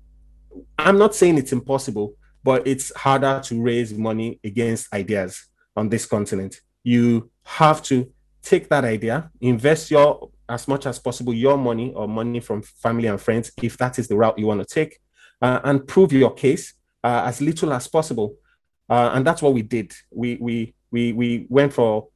I'm 0.78 0.98
not 0.98 1.16
saying 1.16 1.38
it's 1.38 1.52
impossible, 1.52 2.16
but 2.44 2.68
it's 2.68 2.96
harder 2.96 3.40
to 3.46 3.62
raise 3.62 3.94
money 3.94 4.40
against 4.44 4.92
ideas 4.94 5.48
on 5.76 5.90
this 5.90 6.06
continent. 6.06 6.60
You 6.84 7.30
have 7.44 7.82
to 7.84 8.12
take 8.42 8.70
that 8.70 8.84
idea, 8.84 9.30
invest 9.40 9.92
your 9.92 10.32
as 10.50 10.68
much 10.68 10.86
as 10.86 11.00
possible 11.00 11.34
your 11.34 11.58
money 11.58 11.94
or 11.94 12.08
money 12.08 12.42
from 12.42 12.62
family 12.62 13.08
and 13.08 13.22
friends, 13.22 13.52
if 13.62 13.78
that 13.78 13.98
is 13.98 14.08
the 14.10 14.18
route 14.18 14.38
you 14.38 14.46
want 14.46 14.60
to 14.60 14.74
take, 14.74 15.00
uh, 15.42 15.62
and 15.64 15.88
prove 15.88 16.12
your 16.12 16.34
case 16.34 16.74
uh, 17.04 17.24
as 17.26 17.40
little 17.42 17.72
as 17.72 17.88
possible. 17.88 18.36
Uh, 18.92 19.12
and 19.14 19.26
that's 19.26 19.42
what 19.42 19.54
we 19.54 19.62
did. 19.62 19.94
We 20.12 20.38
we 20.42 20.74
we 20.92 21.14
we 21.14 21.46
went 21.48 21.72
for 21.72 22.10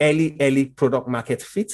early 0.00 0.36
early 0.40 0.66
product 0.66 1.08
market 1.08 1.42
fit, 1.42 1.72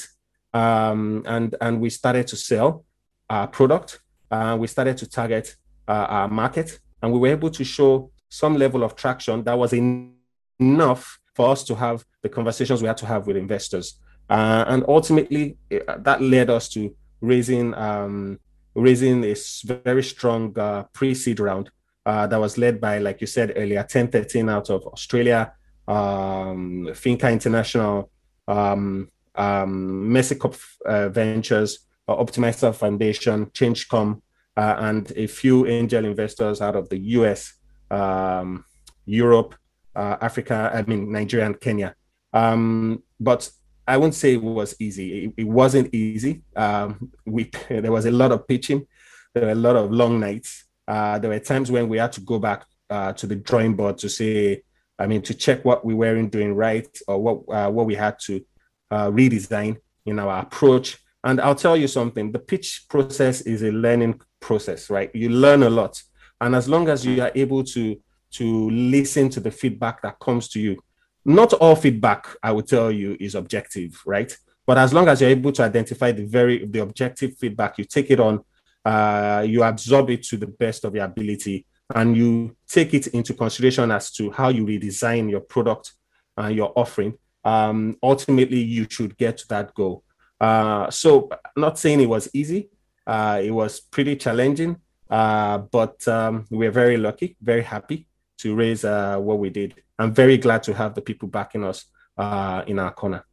um, 0.55 1.21
and 1.27 1.55
and 1.61 1.79
we 1.79 1.91
started 1.91 2.25
to 2.27 2.35
sell 2.35 2.83
our 3.29 3.47
product. 3.47 4.01
Uh, 4.31 4.57
we 4.59 4.65
started 4.65 4.97
to 4.97 5.07
target 5.07 5.55
uh, 5.87 6.07
our 6.09 6.27
market, 6.27 6.79
and 7.03 7.13
we 7.13 7.19
were 7.19 7.27
able 7.27 7.51
to 7.51 7.63
show 7.63 8.09
some 8.27 8.57
level 8.57 8.83
of 8.83 8.95
traction 8.95 9.43
that 9.43 9.55
was 9.55 9.71
in, 9.71 10.15
enough 10.59 11.19
for 11.35 11.49
us 11.49 11.63
to 11.65 11.75
have 11.75 12.03
the 12.23 12.29
conversations 12.29 12.81
we 12.81 12.87
had 12.87 12.97
to 12.97 13.05
have 13.05 13.27
with 13.27 13.37
investors. 13.37 13.99
Uh, 14.31 14.65
and 14.67 14.83
ultimately, 14.87 15.57
it, 15.69 15.85
that 16.03 16.23
led 16.23 16.49
us 16.49 16.69
to 16.69 16.95
raising 17.21 17.75
um, 17.75 18.39
raising 18.73 19.23
a 19.23 19.35
very 19.63 20.01
strong 20.01 20.57
uh, 20.57 20.81
pre-seed 20.91 21.39
round 21.39 21.69
uh, 22.05 22.27
that 22.27 22.39
was 22.39 22.57
led 22.57 22.81
by, 22.81 22.97
like 22.97 23.21
you 23.21 23.27
said 23.27 23.53
earlier, 23.55 23.83
Ten13 23.83 24.51
out 24.51 24.69
of 24.69 24.85
Australia, 24.87 25.53
um, 25.87 26.89
Finca 26.93 27.29
International, 27.29 28.09
um, 28.47 29.09
um, 29.35 30.09
Mesicop 30.09 30.59
uh, 30.85 31.09
Ventures, 31.09 31.79
uh, 32.07 32.15
Optimizer 32.15 32.75
Foundation, 32.75 33.45
ChangeCom, 33.47 34.21
uh, 34.57 34.75
and 34.79 35.11
a 35.15 35.27
few 35.27 35.65
angel 35.65 36.05
investors 36.05 36.61
out 36.61 36.75
of 36.75 36.89
the 36.89 36.97
US, 36.97 37.53
um, 37.89 38.65
Europe, 39.05 39.55
uh, 39.95 40.17
Africa, 40.21 40.71
I 40.73 40.81
mean, 40.83 41.11
Nigeria 41.11 41.45
and 41.45 41.59
Kenya. 41.59 41.95
Um, 42.33 43.03
but 43.19 43.49
I 43.87 43.97
won't 43.97 44.15
say 44.15 44.33
it 44.33 44.43
was 44.43 44.75
easy. 44.79 45.25
It, 45.25 45.33
it 45.37 45.47
wasn't 45.47 45.93
easy. 45.93 46.43
Um, 46.55 47.11
we, 47.25 47.49
there 47.69 47.91
was 47.91 48.05
a 48.05 48.11
lot 48.11 48.31
of 48.31 48.47
pitching. 48.47 48.87
There 49.33 49.45
were 49.45 49.51
a 49.51 49.55
lot 49.55 49.75
of 49.75 49.91
long 49.91 50.19
nights. 50.19 50.65
Uh, 50.87 51.19
there 51.19 51.29
were 51.29 51.39
times 51.39 51.71
when 51.71 51.87
we 51.87 51.97
had 51.97 52.11
to 52.13 52.21
go 52.21 52.39
back 52.39 52.65
uh, 52.89 53.13
to 53.13 53.27
the 53.27 53.35
drawing 53.35 53.75
board 53.75 53.97
to 53.99 54.09
say, 54.09 54.61
I 54.99 55.07
mean, 55.07 55.21
to 55.23 55.33
check 55.33 55.65
what 55.65 55.83
we 55.85 55.93
weren't 55.93 56.31
doing 56.31 56.53
right 56.53 56.87
or 57.07 57.21
what 57.21 57.55
uh, 57.55 57.69
what 57.69 57.85
we 57.85 57.95
had 57.95 58.19
to 58.25 58.45
uh, 58.91 59.09
redesign 59.09 59.77
in 60.05 60.19
our 60.19 60.41
approach. 60.41 60.97
And 61.23 61.41
I'll 61.41 61.55
tell 61.55 61.77
you 61.77 61.87
something: 61.87 62.31
the 62.31 62.39
pitch 62.39 62.85
process 62.89 63.41
is 63.41 63.63
a 63.63 63.71
learning 63.71 64.21
process, 64.39 64.89
right? 64.89 65.09
You 65.13 65.29
learn 65.29 65.63
a 65.63 65.69
lot, 65.69 66.01
and 66.41 66.55
as 66.55 66.67
long 66.67 66.89
as 66.89 67.05
you 67.05 67.21
are 67.21 67.31
able 67.33 67.63
to 67.65 67.99
to 68.31 68.69
listen 68.69 69.29
to 69.29 69.39
the 69.39 69.51
feedback 69.51 70.01
that 70.01 70.19
comes 70.19 70.47
to 70.49 70.59
you, 70.59 70.81
not 71.23 71.53
all 71.53 71.75
feedback, 71.75 72.27
I 72.41 72.51
would 72.51 72.67
tell 72.67 72.91
you, 72.91 73.15
is 73.19 73.35
objective, 73.35 74.01
right? 74.05 74.35
But 74.65 74.77
as 74.77 74.93
long 74.93 75.07
as 75.07 75.21
you're 75.21 75.29
able 75.29 75.51
to 75.53 75.63
identify 75.63 76.11
the 76.11 76.25
very 76.25 76.65
the 76.65 76.79
objective 76.79 77.37
feedback, 77.37 77.77
you 77.77 77.85
take 77.85 78.11
it 78.11 78.19
on 78.19 78.43
uh, 78.85 79.43
you 79.47 79.63
absorb 79.63 80.09
it 80.09 80.23
to 80.23 80.37
the 80.37 80.47
best 80.47 80.85
of 80.85 80.95
your 80.95 81.05
ability 81.05 81.65
and 81.95 82.15
you 82.15 82.55
take 82.67 82.93
it 82.93 83.07
into 83.07 83.33
consideration 83.33 83.91
as 83.91 84.11
to 84.11 84.31
how 84.31 84.49
you 84.49 84.65
redesign 84.65 85.29
your 85.29 85.41
product 85.41 85.93
and 86.37 86.55
your 86.55 86.71
offering 86.75 87.13
um, 87.45 87.97
ultimately 88.01 88.59
you 88.59 88.87
should 88.89 89.17
get 89.17 89.37
to 89.37 89.47
that 89.49 89.73
goal. 89.73 90.03
Uh, 90.39 90.89
so 90.89 91.29
not 91.55 91.77
saying 91.77 92.01
it 92.01 92.09
was 92.09 92.29
easy 92.33 92.69
uh, 93.05 93.39
it 93.43 93.51
was 93.51 93.79
pretty 93.79 94.15
challenging 94.15 94.77
uh, 95.09 95.57
but 95.57 96.07
um, 96.07 96.45
we're 96.49 96.71
very 96.71 96.97
lucky 96.97 97.35
very 97.41 97.61
happy 97.61 98.07
to 98.43 98.55
raise 98.55 98.83
uh, 98.83 99.17
what 99.17 99.39
we 99.39 99.49
did. 99.49 99.75
I'm 99.97 100.13
very 100.13 100.37
glad 100.37 100.63
to 100.63 100.73
have 100.73 100.95
the 100.95 101.01
people 101.01 101.29
backing 101.29 101.63
us 101.63 101.85
uh, 102.17 102.63
in 102.67 102.77
our 102.77 102.91
corner. 102.91 103.23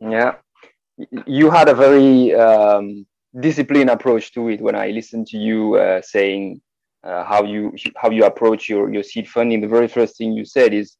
Yeah. 0.00 0.36
You 1.26 1.50
had 1.50 1.68
a 1.68 1.74
very 1.74 2.34
um, 2.34 3.06
disciplined 3.38 3.90
approach 3.90 4.32
to 4.32 4.48
it 4.48 4.60
when 4.60 4.74
I 4.74 4.88
listened 4.88 5.26
to 5.28 5.36
you 5.36 5.76
uh, 5.76 6.00
saying 6.02 6.60
uh, 7.04 7.24
how 7.24 7.44
you 7.44 7.74
how 7.96 8.10
you 8.10 8.24
approach 8.24 8.68
your 8.68 8.92
your 8.92 9.02
seed 9.02 9.28
funding. 9.28 9.60
The 9.60 9.68
very 9.68 9.88
first 9.88 10.16
thing 10.16 10.32
you 10.32 10.44
said 10.44 10.72
is 10.72 10.96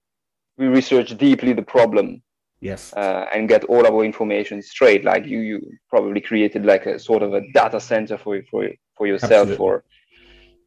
we 0.56 0.66
research 0.66 1.16
deeply 1.16 1.52
the 1.52 1.62
problem. 1.62 2.22
Yes. 2.60 2.92
Uh, 2.92 3.26
and 3.32 3.48
get 3.48 3.64
all 3.64 3.86
of 3.86 3.94
our 3.94 4.04
information 4.04 4.60
straight. 4.62 5.04
Like 5.04 5.26
you, 5.26 5.38
you 5.38 5.60
probably 5.88 6.20
created 6.20 6.66
like 6.66 6.86
a 6.86 6.98
sort 6.98 7.22
of 7.22 7.32
a 7.32 7.42
data 7.52 7.78
center 7.78 8.18
for 8.18 8.42
for 8.50 8.68
for 8.96 9.06
yourself 9.06 9.48
Absolutely. 9.48 9.56
for 9.56 9.84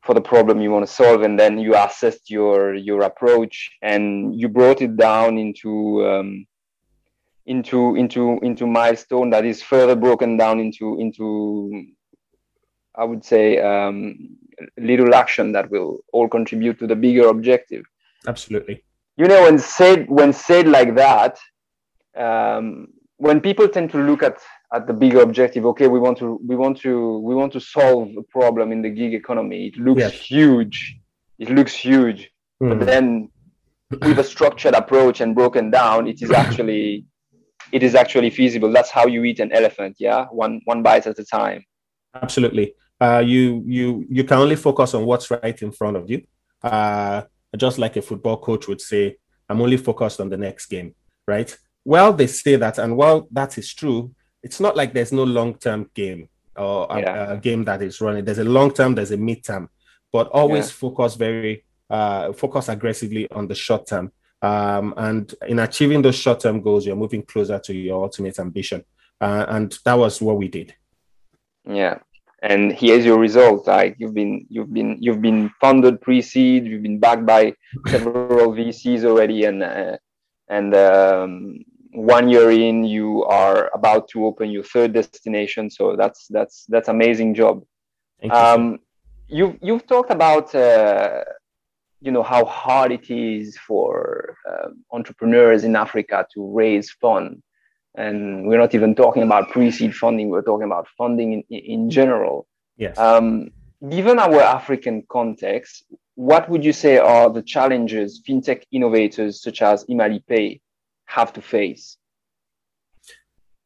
for 0.01 0.15
the 0.15 0.21
problem 0.21 0.61
you 0.61 0.71
want 0.71 0.87
to 0.87 0.91
solve, 0.91 1.21
and 1.21 1.37
then 1.37 1.59
you 1.59 1.75
assessed 1.75 2.29
your 2.29 2.73
your 2.75 3.01
approach 3.01 3.71
and 3.81 4.39
you 4.39 4.47
brought 4.47 4.81
it 4.81 4.95
down 4.95 5.37
into 5.37 6.05
um, 6.07 6.45
into 7.45 7.95
into 7.95 8.39
into 8.41 8.67
milestone 8.67 9.29
that 9.31 9.45
is 9.45 9.61
further 9.61 9.95
broken 9.95 10.37
down 10.37 10.59
into 10.59 10.99
into 10.99 11.85
I 12.95 13.03
would 13.03 13.23
say 13.23 13.59
um, 13.59 14.37
little 14.77 15.15
action 15.15 15.53
that 15.53 15.71
will 15.71 15.99
all 16.11 16.27
contribute 16.27 16.77
to 16.79 16.87
the 16.87 16.95
bigger 16.95 17.29
objective. 17.29 17.85
Absolutely. 18.27 18.83
You 19.17 19.25
know, 19.25 19.43
when 19.43 19.57
said 19.59 20.09
when 20.09 20.33
said 20.33 20.67
like 20.67 20.95
that, 20.95 21.39
um, 22.17 22.87
when 23.17 23.39
people 23.39 23.67
tend 23.67 23.91
to 23.91 23.97
look 23.97 24.23
at 24.23 24.39
at 24.73 24.87
the 24.87 24.93
bigger 24.93 25.21
objective, 25.21 25.65
okay, 25.65 25.87
we 25.87 25.99
want 25.99 26.17
to 26.19 26.39
we 26.45 26.55
want 26.55 26.79
to 26.81 27.19
we 27.19 27.35
want 27.35 27.53
to 27.53 27.59
solve 27.59 28.09
a 28.17 28.23
problem 28.23 28.71
in 28.71 28.81
the 28.81 28.89
gig 28.89 29.13
economy. 29.13 29.67
It 29.67 29.77
looks 29.77 30.01
yes. 30.01 30.13
huge. 30.13 30.97
It 31.39 31.49
looks 31.49 31.73
huge, 31.73 32.29
mm. 32.61 32.69
but 32.69 32.85
then 32.85 33.29
with 34.01 34.19
a 34.19 34.23
structured 34.23 34.75
approach 34.75 35.21
and 35.21 35.33
broken 35.33 35.71
down, 35.71 36.07
it 36.07 36.21
is 36.21 36.31
actually 36.43 37.05
it 37.71 37.83
is 37.83 37.95
actually 37.95 38.29
feasible. 38.29 38.71
That's 38.71 38.89
how 38.89 39.07
you 39.07 39.23
eat 39.23 39.39
an 39.39 39.51
elephant. 39.51 39.97
Yeah, 39.99 40.25
one 40.25 40.61
one 40.65 40.83
bite 40.83 41.07
at 41.07 41.19
a 41.19 41.25
time. 41.25 41.63
Absolutely. 42.13 42.73
Uh, 42.99 43.23
you 43.25 43.63
you 43.65 44.05
you 44.09 44.23
can 44.23 44.37
only 44.37 44.55
focus 44.55 44.93
on 44.93 45.05
what's 45.05 45.31
right 45.31 45.61
in 45.61 45.71
front 45.71 45.97
of 45.97 46.09
you. 46.09 46.23
Uh, 46.63 47.23
just 47.57 47.77
like 47.79 47.97
a 47.97 48.01
football 48.01 48.37
coach 48.37 48.67
would 48.67 48.79
say, 48.79 49.17
I'm 49.49 49.61
only 49.61 49.77
focused 49.77 50.21
on 50.21 50.29
the 50.29 50.37
next 50.37 50.67
game, 50.67 50.95
right? 51.27 51.55
Well, 51.83 52.13
they 52.13 52.27
say 52.27 52.55
that, 52.57 52.77
and 52.77 52.95
while 52.95 53.27
that 53.31 53.57
is 53.57 53.73
true, 53.73 54.13
it's 54.43 54.59
not 54.59 54.75
like 54.75 54.93
there's 54.93 55.11
no 55.11 55.23
long-term 55.23 55.89
game 55.93 56.29
or 56.55 56.87
yeah. 56.97 57.31
a, 57.31 57.33
a, 57.33 57.37
game 57.37 57.63
that 57.65 57.81
is 57.81 57.99
running. 58.01 58.23
There's 58.23 58.37
a 58.37 58.43
long-term, 58.43 58.95
there's 58.95 59.11
a 59.11 59.17
mid-term, 59.17 59.69
but 60.11 60.27
always 60.27 60.67
yeah. 60.67 60.73
focus 60.73 61.15
very 61.15 61.65
uh, 61.89 62.31
focus 62.33 62.69
aggressively 62.69 63.29
on 63.31 63.47
the 63.47 63.55
short 63.55 63.87
term. 63.87 64.11
Um, 64.41 64.93
and 64.97 65.33
in 65.47 65.59
achieving 65.59 66.01
those 66.01 66.15
short 66.15 66.39
term 66.39 66.61
goals, 66.61 66.85
you're 66.85 66.95
moving 66.95 67.23
closer 67.23 67.59
to 67.59 67.73
your 67.73 68.03
ultimate 68.03 68.39
ambition. 68.39 68.83
Uh, 69.19 69.45
and 69.47 69.77
that 69.85 69.93
was 69.93 70.21
what 70.21 70.37
we 70.37 70.47
did. 70.47 70.73
Yeah. 71.67 71.99
And 72.41 72.71
here's 72.71 73.05
your 73.05 73.19
result. 73.19 73.67
Like 73.67 73.95
you've 73.99 74.15
been, 74.15 74.47
you've 74.49 74.73
been, 74.73 74.97
you've 74.99 75.21
been 75.21 75.51
funded 75.61 76.01
pre-seed. 76.01 76.65
You've 76.65 76.81
been 76.81 76.99
backed 76.99 77.25
by 77.25 77.53
several 77.87 78.51
VCs 78.57 79.05
already, 79.05 79.45
and 79.45 79.61
uh, 79.61 79.97
and 80.49 80.73
um, 80.73 81.63
one 81.93 82.29
year 82.29 82.49
in, 82.51 82.83
you 82.83 83.23
are 83.25 83.69
about 83.75 84.07
to 84.09 84.25
open 84.25 84.49
your 84.49 84.63
third 84.63 84.93
destination. 84.93 85.69
So 85.69 85.95
that's 85.95 86.25
that's 86.29 86.65
that's 86.67 86.87
amazing 86.87 87.35
job. 87.35 87.63
Thank 88.19 88.33
um, 88.33 88.71
you. 88.71 88.79
You've 89.37 89.57
you've 89.61 89.87
talked 89.87 90.11
about 90.11 90.53
uh, 90.55 91.23
you 92.01 92.11
know 92.11 92.23
how 92.23 92.43
hard 92.45 92.91
it 92.91 93.09
is 93.09 93.57
for 93.57 94.35
uh, 94.49 94.69
entrepreneurs 94.91 95.63
in 95.63 95.75
Africa 95.75 96.25
to 96.33 96.51
raise 96.51 96.91
funds, 96.91 97.41
and 97.95 98.47
we're 98.47 98.57
not 98.57 98.73
even 98.73 98.95
talking 98.95 99.23
about 99.23 99.49
pre-seed 99.49 99.95
funding. 99.95 100.29
We're 100.29 100.41
talking 100.41 100.65
about 100.65 100.87
funding 100.97 101.43
in, 101.49 101.57
in 101.57 101.89
general. 101.89 102.47
Yes. 102.77 102.97
Um, 102.97 103.51
given 103.87 104.17
our 104.17 104.41
African 104.41 105.03
context, 105.09 105.83
what 106.15 106.49
would 106.49 106.63
you 106.65 106.73
say 106.73 106.97
are 106.97 107.29
the 107.29 107.41
challenges 107.41 108.21
fintech 108.27 108.63
innovators 108.71 109.41
such 109.41 109.61
as 109.61 109.85
Pay 110.27 110.61
have 111.05 111.33
to 111.33 111.41
face? 111.41 111.97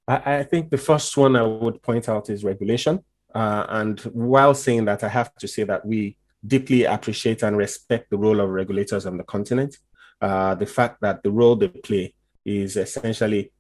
I, 0.07 0.37
I, 0.39 0.43
think 0.43 0.69
the 0.69 0.77
first 0.77 1.15
one 1.17 1.35
I 1.35 1.43
would 1.43 1.81
point 1.81 2.07
out 2.07 2.29
is 2.29 2.43
regulation. 2.43 3.03
Uh, 3.33 3.65
and 3.69 3.99
while 4.01 4.53
saying 4.53 4.85
that, 4.85 5.03
I 5.03 5.09
have 5.09 5.33
to 5.35 5.47
say 5.47 5.63
that 5.63 5.85
we 5.85 6.17
deeply 6.47 6.83
appreciate 6.83 7.43
and 7.43 7.57
respect 7.57 8.09
the 8.09 8.17
role 8.17 8.39
of 8.39 8.49
regulators 8.49 9.05
on 9.05 9.17
the 9.17 9.23
continent. 9.23 9.77
Uh, 10.21 10.55
the 10.55 10.65
fact 10.65 11.01
that 11.01 11.23
the 11.23 11.31
role 11.31 11.55
they 11.55 11.67
play 11.67 12.13
is 12.45 12.77
essentially, 12.77 13.51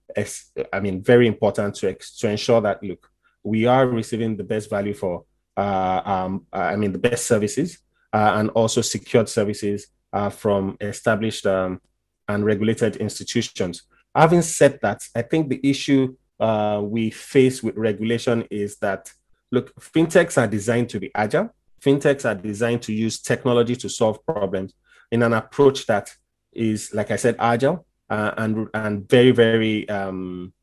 I 0.71 0.79
mean, 0.79 1.01
very 1.01 1.27
important 1.27 1.75
to, 1.75 1.95
to 2.19 2.29
ensure 2.29 2.61
that, 2.61 2.83
look, 2.83 3.09
we 3.43 3.65
are 3.65 3.87
receiving 3.87 4.37
the 4.37 4.43
best 4.43 4.69
value 4.69 4.93
for, 4.93 5.25
uh, 5.57 6.01
um, 6.05 6.45
I 6.51 6.75
mean, 6.75 6.91
the 6.91 6.99
best 6.99 7.25
services 7.27 7.79
uh, 8.13 8.33
and 8.35 8.49
also 8.51 8.81
secured 8.81 9.29
services 9.29 9.87
uh, 10.13 10.29
from 10.29 10.77
established 10.81 11.45
um, 11.45 11.81
and 12.27 12.45
regulated 12.45 12.95
institutions. 12.97 13.83
Having 14.15 14.43
said 14.43 14.79
that, 14.81 15.01
I 15.15 15.21
think 15.23 15.49
the 15.49 15.59
issue 15.63 16.15
uh, 16.39 16.81
we 16.83 17.09
face 17.09 17.61
with 17.61 17.75
regulation 17.75 18.45
is 18.49 18.77
that, 18.77 19.11
look, 19.51 19.73
fintechs 19.79 20.41
are 20.41 20.47
designed 20.47 20.89
to 20.89 20.99
be 20.99 21.11
agile. 21.13 21.53
Fintechs 21.85 22.25
are 22.25 22.35
designed 22.35 22.81
to 22.83 22.93
use 22.93 23.21
technology 23.21 23.75
to 23.75 23.89
solve 23.89 24.25
problems 24.25 24.73
in 25.11 25.21
an 25.23 25.33
approach 25.33 25.85
that 25.85 26.09
is, 26.51 26.93
like 26.93 27.11
I 27.11 27.17
said, 27.17 27.35
agile 27.39 27.85
uh, 28.09 28.31
and 28.37 28.67
and 28.73 29.07
very 29.09 29.31
very 29.31 29.87
um, 29.89 30.53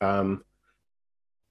um, 0.00 0.44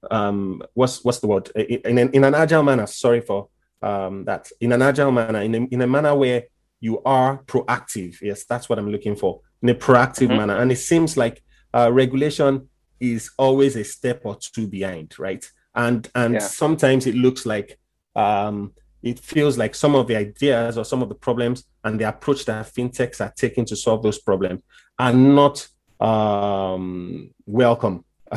um, 0.09 0.61
what's 0.73 1.03
what's 1.03 1.19
the 1.19 1.27
word 1.27 1.50
in 1.55 1.97
an, 1.97 2.09
in 2.11 2.23
an 2.23 2.35
agile 2.35 2.63
manner. 2.63 2.88
Sorry 2.88 3.21
for 3.21 3.50
um, 3.81 4.25
that. 4.25 4.50
In 4.59 4.71
an 4.71 4.81
agile 4.81 5.11
manner, 5.11 5.41
in 5.41 5.55
a, 5.55 5.57
in 5.71 5.81
a 5.81 5.88
manner 5.88 6.15
where 6.15 6.43
you 6.79 7.01
are 7.03 7.43
proactive. 7.43 8.19
Yes, 8.21 8.45
that's 8.45 8.67
what 8.67 8.79
I'm 8.79 8.91
looking 8.91 9.15
for 9.15 9.41
in 9.61 9.69
a 9.69 9.75
proactive 9.75 10.27
mm-hmm. 10.27 10.38
manner. 10.38 10.57
And 10.57 10.71
it 10.71 10.77
seems 10.77 11.15
like 11.15 11.43
uh, 11.73 11.89
regulation 11.91 12.67
is 13.00 13.31
always 13.38 13.75
a 13.75 13.83
step 13.83 14.21
or 14.25 14.35
two 14.35 14.67
behind, 14.67 15.17
right? 15.19 15.45
And 15.75 16.09
and 16.15 16.33
yeah. 16.35 16.39
sometimes 16.39 17.05
it 17.07 17.15
looks 17.15 17.45
like 17.45 17.79
um, 18.15 18.73
it 19.03 19.20
feels 19.20 19.58
like 19.58 19.75
some 19.75 19.96
of 19.96 20.08
the 20.08 20.15
ideas 20.15 20.77
or 20.77 20.86
some 20.86 21.01
of 21.01 21.10
the 21.10 21.15
problems 21.15 21.63
and 21.84 22.00
the 22.00 22.08
approach 22.08 22.46
that 22.46 22.67
fintechs 22.67 23.20
are 23.20 23.34
taking 23.36 23.65
to 23.65 23.75
solve 23.75 24.03
those 24.03 24.20
problems 24.20 24.62
are 25.00 25.13
not 25.13 25.67
um, 26.00 27.31
welcome 27.46 28.05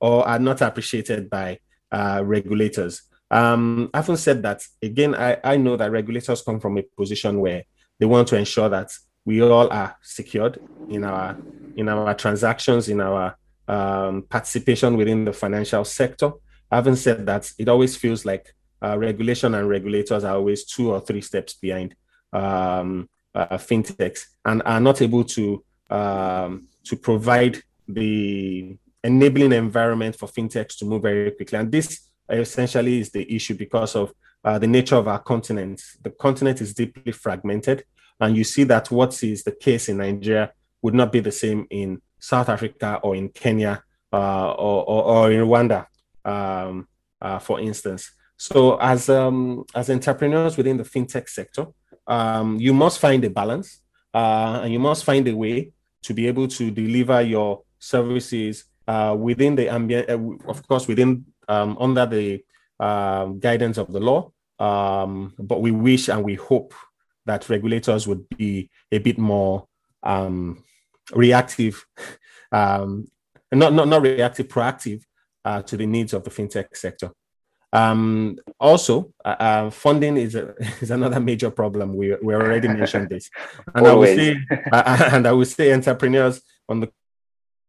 or 0.00 0.28
are 0.28 0.38
not 0.38 0.60
appreciated 0.60 1.30
by 1.30 1.58
uh, 1.92 2.22
regulators. 2.24 3.02
Um, 3.30 3.90
having 3.94 4.16
said 4.16 4.42
that, 4.42 4.62
again, 4.82 5.14
I, 5.14 5.38
I 5.42 5.56
know 5.56 5.76
that 5.76 5.90
regulators 5.90 6.42
come 6.42 6.60
from 6.60 6.78
a 6.78 6.82
position 6.82 7.40
where 7.40 7.64
they 7.98 8.06
want 8.06 8.28
to 8.28 8.36
ensure 8.36 8.68
that 8.68 8.92
we 9.24 9.42
all 9.42 9.72
are 9.72 9.96
secured 10.02 10.60
in 10.88 11.04
our 11.04 11.36
in 11.76 11.88
our 11.88 12.14
transactions, 12.14 12.88
in 12.88 13.00
our 13.00 13.36
um, 13.66 14.22
participation 14.22 14.96
within 14.96 15.24
the 15.24 15.32
financial 15.32 15.84
sector. 15.84 16.32
Having 16.70 16.96
said 16.96 17.26
that, 17.26 17.50
it 17.58 17.68
always 17.68 17.96
feels 17.96 18.24
like 18.24 18.54
uh, 18.84 18.96
regulation 18.98 19.54
and 19.54 19.68
regulators 19.68 20.24
are 20.24 20.36
always 20.36 20.64
two 20.64 20.92
or 20.92 21.00
three 21.00 21.20
steps 21.20 21.54
behind 21.54 21.94
um, 22.32 23.08
uh, 23.34 23.56
fintechs 23.56 24.26
and 24.44 24.62
are 24.64 24.80
not 24.80 25.00
able 25.00 25.24
to 25.24 25.64
um, 25.90 26.66
to 26.84 26.96
provide 26.96 27.62
the 27.88 28.76
enabling 29.02 29.52
environment 29.52 30.16
for 30.16 30.28
fintechs 30.28 30.76
to 30.78 30.84
move 30.84 31.02
very 31.02 31.30
quickly. 31.30 31.58
And 31.58 31.70
this 31.70 32.08
essentially 32.28 33.00
is 33.00 33.10
the 33.10 33.34
issue 33.34 33.54
because 33.54 33.94
of 33.96 34.12
uh, 34.44 34.58
the 34.58 34.66
nature 34.66 34.96
of 34.96 35.08
our 35.08 35.18
continent. 35.18 35.82
The 36.02 36.10
continent 36.10 36.60
is 36.60 36.74
deeply 36.74 37.12
fragmented, 37.12 37.84
and 38.20 38.36
you 38.36 38.44
see 38.44 38.64
that 38.64 38.90
what 38.90 39.22
is 39.22 39.44
the 39.44 39.52
case 39.52 39.88
in 39.88 39.98
Nigeria 39.98 40.52
would 40.82 40.94
not 40.94 41.12
be 41.12 41.20
the 41.20 41.32
same 41.32 41.66
in 41.70 42.00
South 42.18 42.48
Africa 42.48 43.00
or 43.02 43.14
in 43.16 43.28
Kenya 43.28 43.82
uh, 44.12 44.52
or, 44.52 44.84
or, 44.84 45.02
or, 45.04 45.32
in 45.32 45.40
Rwanda, 45.40 45.86
um, 46.24 46.86
uh, 47.20 47.38
for 47.38 47.58
instance. 47.60 48.12
So, 48.36 48.76
as 48.76 49.08
um, 49.08 49.64
as 49.74 49.90
entrepreneurs 49.90 50.56
within 50.56 50.76
the 50.76 50.84
fintech 50.84 51.28
sector, 51.28 51.66
um, 52.06 52.58
you 52.58 52.74
must 52.74 52.98
find 52.98 53.24
a 53.24 53.30
balance, 53.30 53.80
uh, 54.12 54.60
and 54.62 54.72
you 54.72 54.78
must 54.78 55.04
find 55.04 55.26
a 55.28 55.36
way 55.36 55.72
to 56.02 56.14
be 56.14 56.26
able 56.26 56.48
to 56.48 56.70
deliver 56.70 57.22
your 57.22 57.62
services 57.78 58.64
uh, 58.86 59.16
within 59.18 59.54
the 59.54 59.68
ambient, 59.68 60.10
uh, 60.10 60.18
of 60.48 60.66
course, 60.66 60.86
within 60.88 61.24
um, 61.48 61.76
under 61.80 62.06
the 62.06 62.44
um, 62.80 63.38
guidance 63.38 63.78
of 63.78 63.92
the 63.92 64.00
law. 64.00 64.30
Um, 64.58 65.34
but 65.38 65.60
we 65.60 65.70
wish 65.70 66.08
and 66.08 66.24
we 66.24 66.34
hope 66.34 66.74
that 67.26 67.48
regulators 67.48 68.06
would 68.06 68.28
be 68.36 68.70
a 68.92 68.98
bit 68.98 69.18
more 69.18 69.66
um, 70.02 70.62
reactive, 71.12 71.86
um, 72.52 73.06
not, 73.50 73.72
not 73.72 73.88
not 73.88 74.02
reactive, 74.02 74.48
proactive 74.48 75.02
uh, 75.44 75.62
to 75.62 75.76
the 75.76 75.86
needs 75.86 76.12
of 76.12 76.24
the 76.24 76.30
fintech 76.30 76.76
sector. 76.76 77.10
Um, 77.74 78.38
also, 78.60 79.12
uh, 79.24 79.36
uh, 79.38 79.70
funding 79.70 80.16
is 80.16 80.36
a, 80.36 80.54
is 80.80 80.92
another 80.92 81.18
major 81.18 81.50
problem. 81.50 81.94
We 81.94 82.16
we 82.22 82.34
already 82.34 82.68
mentioned 82.68 83.10
this, 83.10 83.28
and 83.74 83.86
Always. 83.86 84.10
I 84.10 84.12
would 84.12 84.18
say, 84.18 84.60
uh, 84.72 85.08
and 85.12 85.26
I 85.26 85.32
would 85.32 85.48
say, 85.48 85.72
entrepreneurs 85.72 86.40
on 86.68 86.80
the 86.80 86.90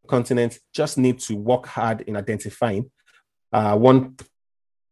continent 0.08 0.60
just 0.72 1.00
need 1.00 1.18
to 1.20 1.36
work 1.36 1.66
hard 1.66 2.02
in 2.02 2.16
identifying 2.16 2.92
uh, 3.52 3.76
one 3.76 4.16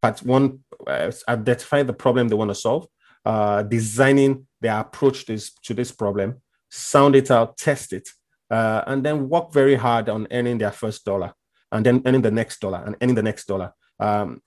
part, 0.02 0.20
one 0.24 0.64
uh, 0.88 1.12
identify 1.30 1.84
the 1.84 1.94
problem 1.94 2.28
they 2.28 2.36
want 2.36 2.50
to 2.50 2.56
solve, 2.56 2.88
uh, 3.24 3.62
designing 3.62 4.48
their 4.62 4.80
approach 4.80 5.26
to 5.26 5.34
this, 5.34 5.52
to 5.64 5.76
this 5.76 5.92
problem, 5.92 6.42
sound 6.72 7.16
it 7.16 7.30
out, 7.30 7.56
test 7.58 7.94
it, 7.94 8.10
and 8.50 9.06
then 9.06 9.30
work 9.30 9.54
very 9.54 9.76
hard 9.76 10.10
on 10.10 10.28
earning 10.32 10.58
their 10.58 10.72
first 10.72 11.06
dollar, 11.06 11.34
and 11.72 11.86
then 11.86 12.02
earning 12.08 12.24
the 12.24 12.32
next 12.32 12.60
dollar, 12.62 12.82
and 12.84 12.96
earning 13.00 13.16
the 13.16 13.22
next 13.22 13.46
dollar. 13.46 13.74
Um, 14.00 14.42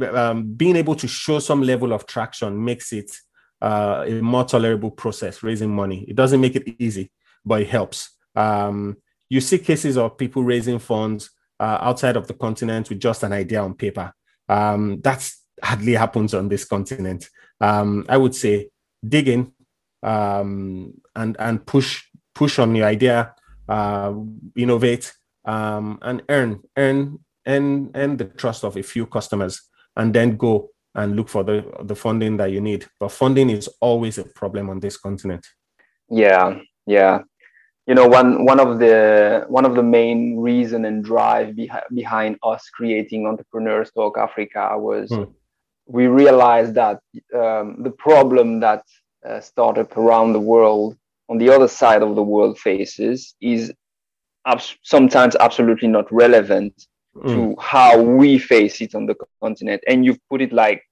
um, 0.00 0.52
being 0.54 0.76
able 0.76 0.94
to 0.96 1.08
show 1.08 1.38
some 1.38 1.62
level 1.62 1.92
of 1.92 2.06
traction 2.06 2.64
makes 2.64 2.92
it 2.92 3.10
uh, 3.60 4.04
a 4.06 4.20
more 4.20 4.44
tolerable 4.44 4.90
process 4.90 5.42
raising 5.42 5.74
money. 5.74 6.04
It 6.08 6.16
doesn't 6.16 6.40
make 6.40 6.56
it 6.56 6.76
easy, 6.78 7.10
but 7.44 7.62
it 7.62 7.68
helps. 7.68 8.10
Um, 8.34 8.96
you 9.28 9.40
see 9.40 9.58
cases 9.58 9.96
of 9.96 10.18
people 10.18 10.42
raising 10.42 10.78
funds 10.78 11.30
uh, 11.60 11.78
outside 11.80 12.16
of 12.16 12.26
the 12.26 12.34
continent 12.34 12.88
with 12.88 13.00
just 13.00 13.22
an 13.22 13.32
idea 13.32 13.62
on 13.62 13.74
paper. 13.74 14.12
Um, 14.48 15.00
that's 15.00 15.42
hardly 15.62 15.94
happens 15.94 16.34
on 16.34 16.48
this 16.48 16.64
continent. 16.64 17.28
Um, 17.60 18.04
I 18.08 18.16
would 18.16 18.34
say 18.34 18.70
dig 19.06 19.28
in 19.28 19.52
um, 20.02 20.94
and 21.14 21.36
and 21.38 21.64
push 21.64 22.02
push 22.34 22.58
on 22.58 22.74
your 22.74 22.86
idea, 22.86 23.34
uh, 23.68 24.12
innovate, 24.56 25.12
um, 25.44 25.98
and 26.02 26.22
earn 26.28 26.60
earn 26.76 27.20
earn 27.46 27.90
earn 27.94 28.16
the 28.16 28.24
trust 28.24 28.64
of 28.64 28.76
a 28.76 28.82
few 28.82 29.06
customers 29.06 29.62
and 29.96 30.14
then 30.14 30.36
go 30.36 30.70
and 30.94 31.16
look 31.16 31.28
for 31.28 31.42
the, 31.42 31.64
the 31.84 31.96
funding 31.96 32.36
that 32.36 32.50
you 32.50 32.60
need. 32.60 32.86
But 33.00 33.12
funding 33.12 33.50
is 33.50 33.68
always 33.80 34.18
a 34.18 34.24
problem 34.24 34.68
on 34.70 34.80
this 34.80 34.96
continent. 34.96 35.46
Yeah, 36.10 36.58
yeah. 36.86 37.22
You 37.86 37.94
know, 37.94 38.06
one 38.06 38.44
one 38.44 38.60
of 38.60 38.78
the 38.78 39.44
one 39.48 39.64
of 39.64 39.74
the 39.74 39.82
main 39.82 40.38
reason 40.38 40.84
and 40.84 41.02
drive 41.02 41.56
behind 41.56 41.84
behind 41.94 42.38
us 42.42 42.68
creating 42.70 43.26
Entrepreneurs 43.26 43.90
Talk 43.90 44.16
Africa 44.18 44.78
was 44.78 45.10
hmm. 45.10 45.24
we 45.86 46.06
realized 46.06 46.74
that 46.74 47.00
um, 47.34 47.82
the 47.82 47.90
problem 47.90 48.60
that 48.60 48.84
uh, 49.28 49.40
startup 49.40 49.96
around 49.96 50.32
the 50.32 50.40
world 50.40 50.96
on 51.28 51.38
the 51.38 51.48
other 51.48 51.66
side 51.68 52.02
of 52.02 52.14
the 52.14 52.22
world 52.22 52.58
faces 52.58 53.34
is 53.40 53.72
abs- 54.46 54.76
sometimes 54.82 55.34
absolutely 55.40 55.88
not 55.88 56.12
relevant 56.12 56.86
mm. 57.16 57.24
to 57.24 57.60
how 57.60 58.00
we 58.00 58.38
face 58.38 58.80
it 58.80 58.94
on 58.94 59.06
the 59.06 59.16
continent. 59.40 59.82
And 59.88 60.04
you've 60.04 60.20
put 60.28 60.42
it 60.42 60.52
like 60.52 60.82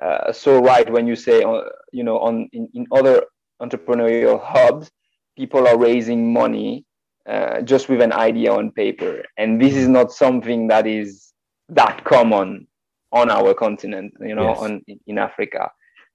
uh, 0.00 0.32
so 0.32 0.60
right 0.60 0.88
when 0.90 1.06
you 1.06 1.16
say, 1.16 1.42
uh, 1.42 1.62
you 1.92 2.04
know, 2.04 2.18
on 2.18 2.48
in, 2.52 2.68
in 2.74 2.86
other 2.92 3.24
entrepreneurial 3.60 4.40
hubs, 4.42 4.90
people 5.36 5.66
are 5.66 5.76
raising 5.76 6.32
money 6.32 6.84
uh, 7.28 7.62
just 7.62 7.88
with 7.88 8.00
an 8.00 8.12
idea 8.12 8.52
on 8.52 8.70
paper, 8.70 9.24
and 9.36 9.60
this 9.60 9.74
is 9.74 9.88
not 9.88 10.12
something 10.12 10.68
that 10.68 10.86
is 10.86 11.32
that 11.68 12.04
common 12.04 12.66
on 13.10 13.30
our 13.30 13.54
continent, 13.54 14.12
you 14.20 14.34
know, 14.34 14.50
yes. 14.50 14.58
on 14.58 14.82
in 15.06 15.18
Africa. 15.18 15.70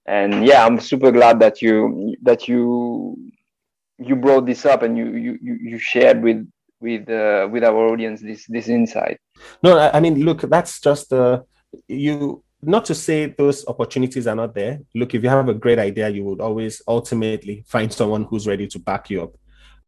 And 0.06 0.45
yeah, 0.45 0.65
I'm 0.65 0.80
super 0.80 1.12
glad 1.12 1.39
that 1.39 1.62
you 1.62 2.15
that 2.21 2.47
you 2.47 3.17
you 3.99 4.15
brought 4.15 4.45
this 4.45 4.65
up 4.65 4.82
and 4.82 4.97
you 4.97 5.12
you 5.12 5.38
you 5.41 5.78
shared 5.78 6.21
with 6.21 6.47
with 6.83 7.09
uh, 7.09 7.47
with 7.51 7.63
our 7.63 7.87
audience 7.91 8.21
this 8.21 8.45
this 8.47 8.67
insight 8.67 9.17
no 9.63 9.71
i 9.93 9.99
mean 9.99 10.15
look 10.23 10.41
that's 10.41 10.79
just 10.79 11.11
uh, 11.13 11.41
you 11.87 12.43
not 12.61 12.85
to 12.85 12.95
say 12.95 13.25
those 13.25 13.65
opportunities 13.67 14.27
are 14.27 14.35
not 14.35 14.53
there 14.53 14.79
look 14.93 15.13
if 15.15 15.23
you 15.23 15.29
have 15.29 15.49
a 15.49 15.53
great 15.53 15.79
idea 15.79 16.09
you 16.09 16.23
would 16.23 16.41
always 16.41 16.81
ultimately 16.87 17.63
find 17.67 17.91
someone 17.91 18.23
who's 18.25 18.47
ready 18.47 18.67
to 18.67 18.79
back 18.79 19.09
you 19.09 19.23
up 19.23 19.33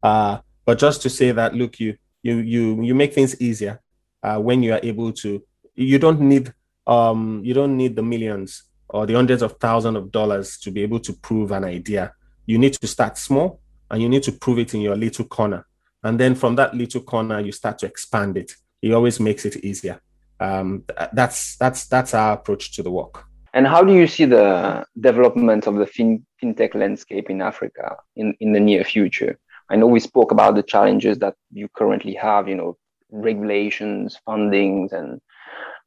uh, 0.02 0.38
but 0.64 0.78
just 0.78 1.02
to 1.02 1.08
say 1.08 1.30
that 1.32 1.54
look 1.54 1.78
you 1.78 1.94
you 2.22 2.36
you 2.38 2.82
you 2.82 2.94
make 2.94 3.12
things 3.14 3.40
easier 3.40 3.80
uh, 4.22 4.38
when 4.38 4.62
you 4.62 4.72
are 4.72 4.80
able 4.82 5.12
to 5.12 5.42
you 5.74 5.98
don't 5.98 6.20
need 6.20 6.52
um 6.86 7.40
you 7.44 7.54
don't 7.54 7.76
need 7.76 7.94
the 7.94 8.02
millions 8.02 8.64
or 8.88 9.06
the 9.06 9.14
hundreds 9.14 9.42
of 9.42 9.56
thousands 9.58 9.96
of 9.96 10.12
dollars 10.12 10.58
to 10.58 10.70
be 10.70 10.82
able 10.82 11.00
to 11.00 11.12
prove 11.12 11.50
an 11.52 11.64
idea. 11.64 12.12
You 12.46 12.58
need 12.58 12.74
to 12.74 12.86
start 12.86 13.18
small 13.18 13.60
and 13.90 14.00
you 14.02 14.08
need 14.08 14.22
to 14.24 14.32
prove 14.32 14.58
it 14.58 14.74
in 14.74 14.80
your 14.80 14.96
little 14.96 15.24
corner. 15.24 15.66
And 16.06 16.20
then 16.20 16.34
from 16.36 16.54
that 16.56 16.74
little 16.74 17.00
corner, 17.00 17.40
you 17.40 17.52
start 17.52 17.78
to 17.80 17.86
expand 17.86 18.36
it. 18.36 18.54
It 18.80 18.92
always 18.92 19.18
makes 19.18 19.44
it 19.44 19.56
easier. 19.64 20.00
Um, 20.38 20.84
that's 21.12 21.56
that's 21.56 21.86
that's 21.86 22.14
our 22.14 22.34
approach 22.34 22.72
to 22.76 22.82
the 22.82 22.90
work. 22.90 23.24
And 23.54 23.66
how 23.66 23.82
do 23.82 23.92
you 23.92 24.06
see 24.06 24.26
the 24.26 24.84
development 25.00 25.66
of 25.66 25.76
the 25.76 25.86
fin- 25.86 26.26
fintech 26.40 26.74
landscape 26.74 27.30
in 27.30 27.40
Africa 27.40 27.96
in, 28.14 28.36
in 28.38 28.52
the 28.52 28.60
near 28.60 28.84
future? 28.84 29.38
I 29.70 29.76
know 29.76 29.86
we 29.86 29.98
spoke 29.98 30.30
about 30.30 30.54
the 30.54 30.62
challenges 30.62 31.18
that 31.18 31.34
you 31.50 31.68
currently 31.74 32.14
have, 32.14 32.48
you 32.48 32.54
know, 32.54 32.76
regulations, 33.10 34.18
fundings, 34.28 34.92
and 34.92 35.20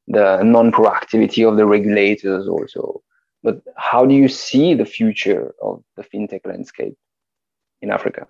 the 0.08 0.42
non-proactivity 0.44 1.48
of 1.48 1.58
the 1.58 1.66
regulators 1.66 2.48
also. 2.48 3.02
But 3.44 3.62
how 3.78 4.06
do 4.06 4.16
you 4.16 4.28
see 4.28 4.74
the 4.74 4.86
future 4.86 5.54
of 5.62 5.84
the 5.96 6.04
fintech 6.04 6.46
landscape 6.46 6.96
in 7.82 7.92
Africa? 7.92 8.28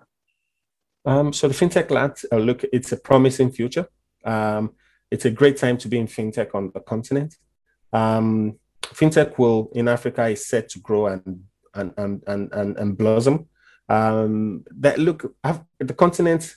Um, 1.04 1.32
so 1.32 1.48
the 1.48 1.54
fintech 1.54 1.90
land, 1.90 2.16
uh, 2.30 2.36
look, 2.36 2.62
it's 2.72 2.92
a 2.92 2.96
promising 2.96 3.50
future. 3.50 3.88
Um, 4.24 4.74
it's 5.10 5.24
a 5.24 5.30
great 5.30 5.56
time 5.56 5.76
to 5.78 5.88
be 5.88 5.98
in 5.98 6.06
fintech 6.06 6.54
on 6.54 6.70
the 6.72 6.80
continent. 6.80 7.36
Um, 7.92 8.58
fintech 8.82 9.38
will 9.38 9.70
in 9.74 9.88
Africa 9.88 10.28
is 10.28 10.46
set 10.46 10.68
to 10.70 10.80
grow 10.80 11.06
and 11.06 11.44
and 11.74 11.92
and 11.96 12.22
and 12.26 12.52
and, 12.52 12.76
and 12.76 12.98
blossom. 12.98 13.48
Um, 13.88 14.64
that 14.78 14.98
look, 14.98 15.34
the 15.78 15.94
continent, 15.94 16.54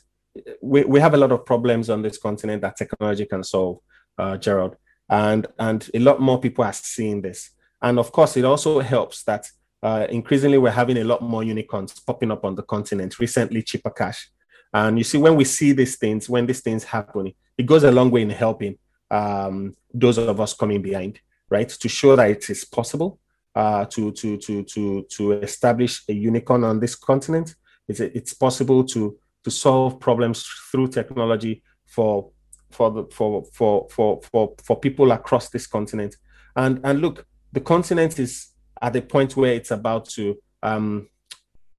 we, 0.62 0.84
we 0.84 1.00
have 1.00 1.16
a 1.16 1.18
lot 1.18 1.32
of 1.32 1.46
problems 1.46 1.90
on 1.90 2.04
this 2.04 2.18
continent 2.18 2.62
that 2.62 2.78
technology 2.78 3.26
can 3.26 3.44
solve, 3.44 3.80
uh, 4.20 4.38
Gerald, 4.38 4.76
and 5.10 5.48
and 5.58 5.90
a 5.94 6.00
lot 6.00 6.22
more 6.22 6.40
people 6.40 6.64
are 6.64 6.74
seeing 6.74 7.22
this. 7.22 7.52
And 7.82 7.98
of 7.98 8.12
course, 8.12 8.38
it 8.38 8.46
also 8.46 8.80
helps 8.80 9.24
that 9.24 9.50
uh, 9.84 10.08
increasingly 10.10 10.58
we're 10.58 10.72
having 10.72 10.98
a 10.98 11.04
lot 11.04 11.22
more 11.22 11.44
unicorns 11.44 12.00
popping 12.00 12.32
up 12.32 12.46
on 12.46 12.56
the 12.56 12.64
continent. 12.64 13.20
Recently, 13.20 13.62
Chipper 13.62 13.92
Cash, 13.92 14.30
and 14.74 14.98
you 14.98 15.04
see 15.04 15.18
when 15.18 15.36
we 15.36 15.44
see 15.44 15.74
these 15.74 15.98
things, 15.98 16.30
when 16.30 16.46
these 16.46 16.62
things 16.62 16.84
happen, 16.84 17.34
it 17.58 17.66
goes 17.66 17.84
a 17.84 17.92
long 17.92 18.10
way 18.10 18.24
in 18.24 18.30
helping 18.30 18.78
um, 19.12 19.76
those 19.94 20.18
of 20.18 20.40
us 20.40 20.54
coming 20.54 20.82
behind, 20.82 21.20
right? 21.50 21.70
To 21.70 21.90
show 21.90 22.16
that 22.16 22.32
it 22.32 22.50
is 22.50 22.66
possible 22.66 23.20
uh, 23.56 23.86
to, 23.86 24.12
to, 24.14 24.38
to, 24.38 24.64
to, 24.64 25.06
to 25.10 25.32
establish 25.34 26.04
a 26.10 26.14
unicorn 26.14 26.64
on 26.64 26.80
this 26.80 26.96
continent. 26.96 27.54
It's, 27.88 28.00
it's 28.00 28.34
possible 28.34 28.84
to, 28.86 29.18
to 29.44 29.52
solve 29.52 30.00
problems 30.00 30.48
through 30.72 30.88
technology 30.88 31.62
for, 31.86 32.32
for, 32.72 32.90
the, 32.90 33.04
for, 33.12 33.44
for, 33.54 33.88
for, 33.92 34.22
for, 34.24 34.56
for 34.64 34.80
people 34.80 35.12
across 35.12 35.50
this 35.50 35.68
continent. 35.68 36.16
And, 36.56 36.80
and 36.84 37.02
look, 37.02 37.28
the 37.52 37.62
continent 37.62 38.18
is 38.18 38.53
at 38.84 38.94
the 38.94 39.02
point 39.02 39.36
where 39.36 39.54
it's 39.54 39.72
about 39.72 40.10
to, 40.10 40.38
um, 40.62 41.08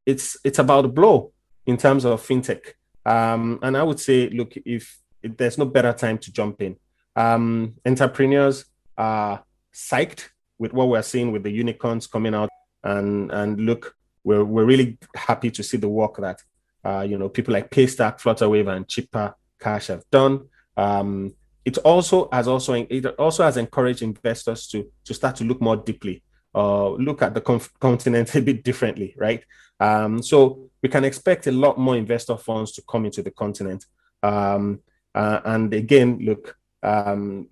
it's, 0.04 0.36
it's 0.42 0.58
about 0.58 0.82
to 0.82 0.88
blow 0.88 1.32
in 1.66 1.76
terms 1.76 2.04
of 2.04 2.20
fintech. 2.26 2.72
Um, 3.06 3.60
and 3.62 3.76
I 3.76 3.82
would 3.84 4.00
say, 4.00 4.28
look, 4.30 4.54
if 4.64 4.98
there's 5.24 5.58
no 5.58 5.64
better 5.64 5.92
time 5.92 6.18
to 6.18 6.32
jump 6.32 6.60
in. 6.60 6.76
Um, 7.16 7.74
entrepreneurs 7.86 8.66
are 8.96 9.44
psyched 9.72 10.28
with 10.58 10.72
what 10.72 10.88
we're 10.88 11.02
seeing 11.02 11.32
with 11.32 11.42
the 11.42 11.50
unicorns 11.50 12.06
coming 12.06 12.34
out, 12.34 12.50
and 12.82 13.30
and 13.32 13.60
look, 13.60 13.94
we're 14.22 14.44
we're 14.44 14.64
really 14.64 14.98
happy 15.14 15.50
to 15.50 15.62
see 15.62 15.76
the 15.76 15.88
work 15.88 16.16
that 16.18 16.42
uh, 16.84 17.06
you 17.08 17.18
know 17.18 17.28
people 17.28 17.54
like 17.54 17.70
Paystack, 17.70 18.20
Flutterwave, 18.20 18.74
and 18.74 18.88
Chipper 18.88 19.34
Cash 19.58 19.88
have 19.88 20.04
done. 20.10 20.48
Um, 20.76 21.34
it 21.64 21.78
also 21.78 22.28
has 22.30 22.46
also 22.46 22.74
it 22.74 23.06
also 23.18 23.44
has 23.44 23.56
encouraged 23.56 24.02
investors 24.02 24.66
to 24.68 24.90
to 25.04 25.14
start 25.14 25.36
to 25.36 25.44
look 25.44 25.60
more 25.60 25.76
deeply, 25.76 26.22
uh, 26.54 26.90
look 26.90 27.22
at 27.22 27.34
the 27.34 27.40
continent 27.80 28.34
a 28.34 28.40
bit 28.40 28.64
differently, 28.64 29.14
right? 29.18 29.42
Um, 29.80 30.22
so 30.22 30.70
we 30.82 30.88
can 30.88 31.04
expect 31.04 31.46
a 31.46 31.52
lot 31.52 31.78
more 31.78 31.96
investor 31.96 32.36
funds 32.36 32.72
to 32.72 32.82
come 32.82 33.04
into 33.04 33.22
the 33.22 33.30
continent. 33.30 33.86
Um, 34.22 34.80
uh, 35.14 35.40
and 35.44 35.72
again, 35.74 36.18
look, 36.20 36.56
um, 36.82 37.48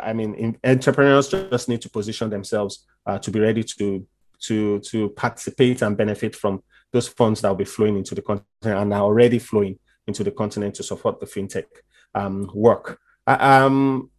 I 0.00 0.12
mean, 0.12 0.58
entrepreneurs 0.64 1.28
just 1.28 1.68
need 1.68 1.82
to 1.82 1.90
position 1.90 2.30
themselves 2.30 2.86
uh, 3.06 3.18
to 3.18 3.30
be 3.30 3.40
ready 3.40 3.62
to 3.62 4.06
to 4.40 4.80
to 4.80 5.10
participate 5.10 5.82
and 5.82 5.96
benefit 5.96 6.34
from 6.34 6.62
those 6.92 7.08
funds 7.08 7.40
that 7.40 7.48
will 7.48 7.56
be 7.56 7.64
flowing 7.64 7.96
into 7.96 8.14
the 8.14 8.22
continent 8.22 8.46
and 8.62 8.92
are 8.92 9.02
already 9.02 9.38
flowing 9.38 9.78
into 10.06 10.22
the 10.22 10.30
continent 10.30 10.74
to 10.74 10.82
support 10.82 11.20
the 11.20 11.26
fintech 11.26 11.64
um, 12.14 12.50
work. 12.54 12.98
Uh, 13.26 13.36
um, 13.40 14.10